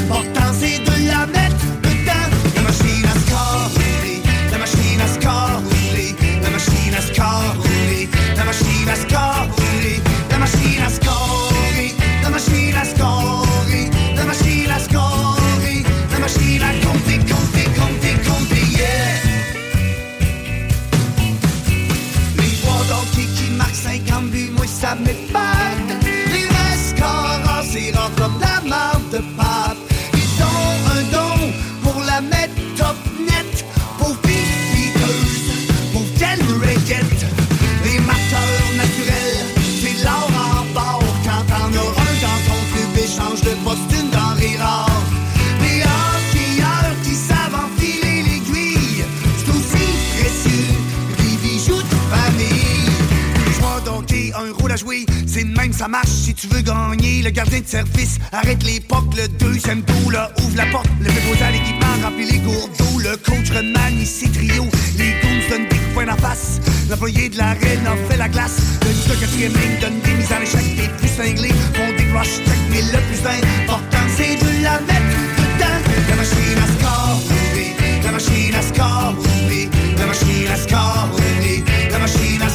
[55.80, 57.22] ça marche si tu veux gagner.
[57.22, 60.90] Le gardien de service arrête l'époque, le deuxième tour, là, ouvre la porte.
[61.00, 63.00] Le préposé à l'équipement remplit les gourdes d'eau.
[63.00, 66.60] Le coach remanie ses trios, les goons donnent des de poing en face.
[66.90, 68.58] L'employé de l'arène a fait la glace.
[68.82, 70.66] Le gars quatrième ligne donne des mises en échec.
[70.76, 75.16] Les plus cinglés font des rush check, mais le plus important, c'est de la mettre
[75.40, 75.80] dedans.
[76.10, 77.68] La machine à score, roulé.
[78.04, 79.70] La machine à score, roulé.
[79.98, 81.64] La machine à score, roulé.
[81.90, 82.49] La machine à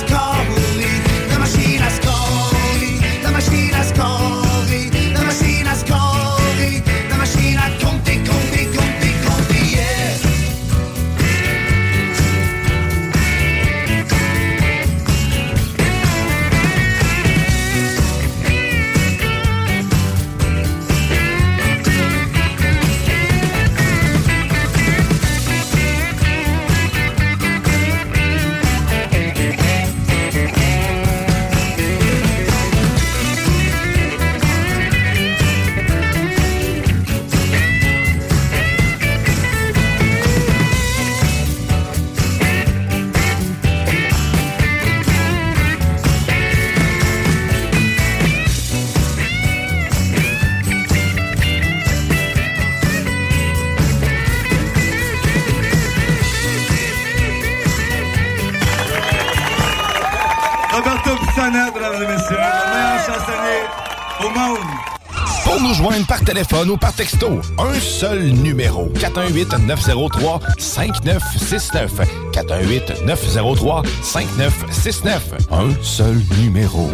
[65.84, 68.88] joindre par téléphone ou par texto, un seul numéro.
[68.94, 71.90] 418-903-5969.
[72.32, 75.20] 418-903-5969.
[75.50, 76.88] Un seul numéro.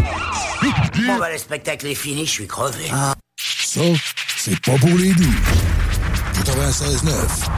[0.60, 0.70] Bon,
[1.20, 2.88] bah, le spectacle est fini, je suis crevé.
[3.36, 3.80] Ça,
[4.36, 5.36] c'est pas pour les doux.
[6.44, 7.48] 96.9.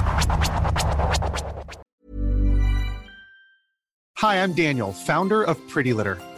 [4.22, 6.16] Hi, I'm Daniel, founder of Pretty Litter.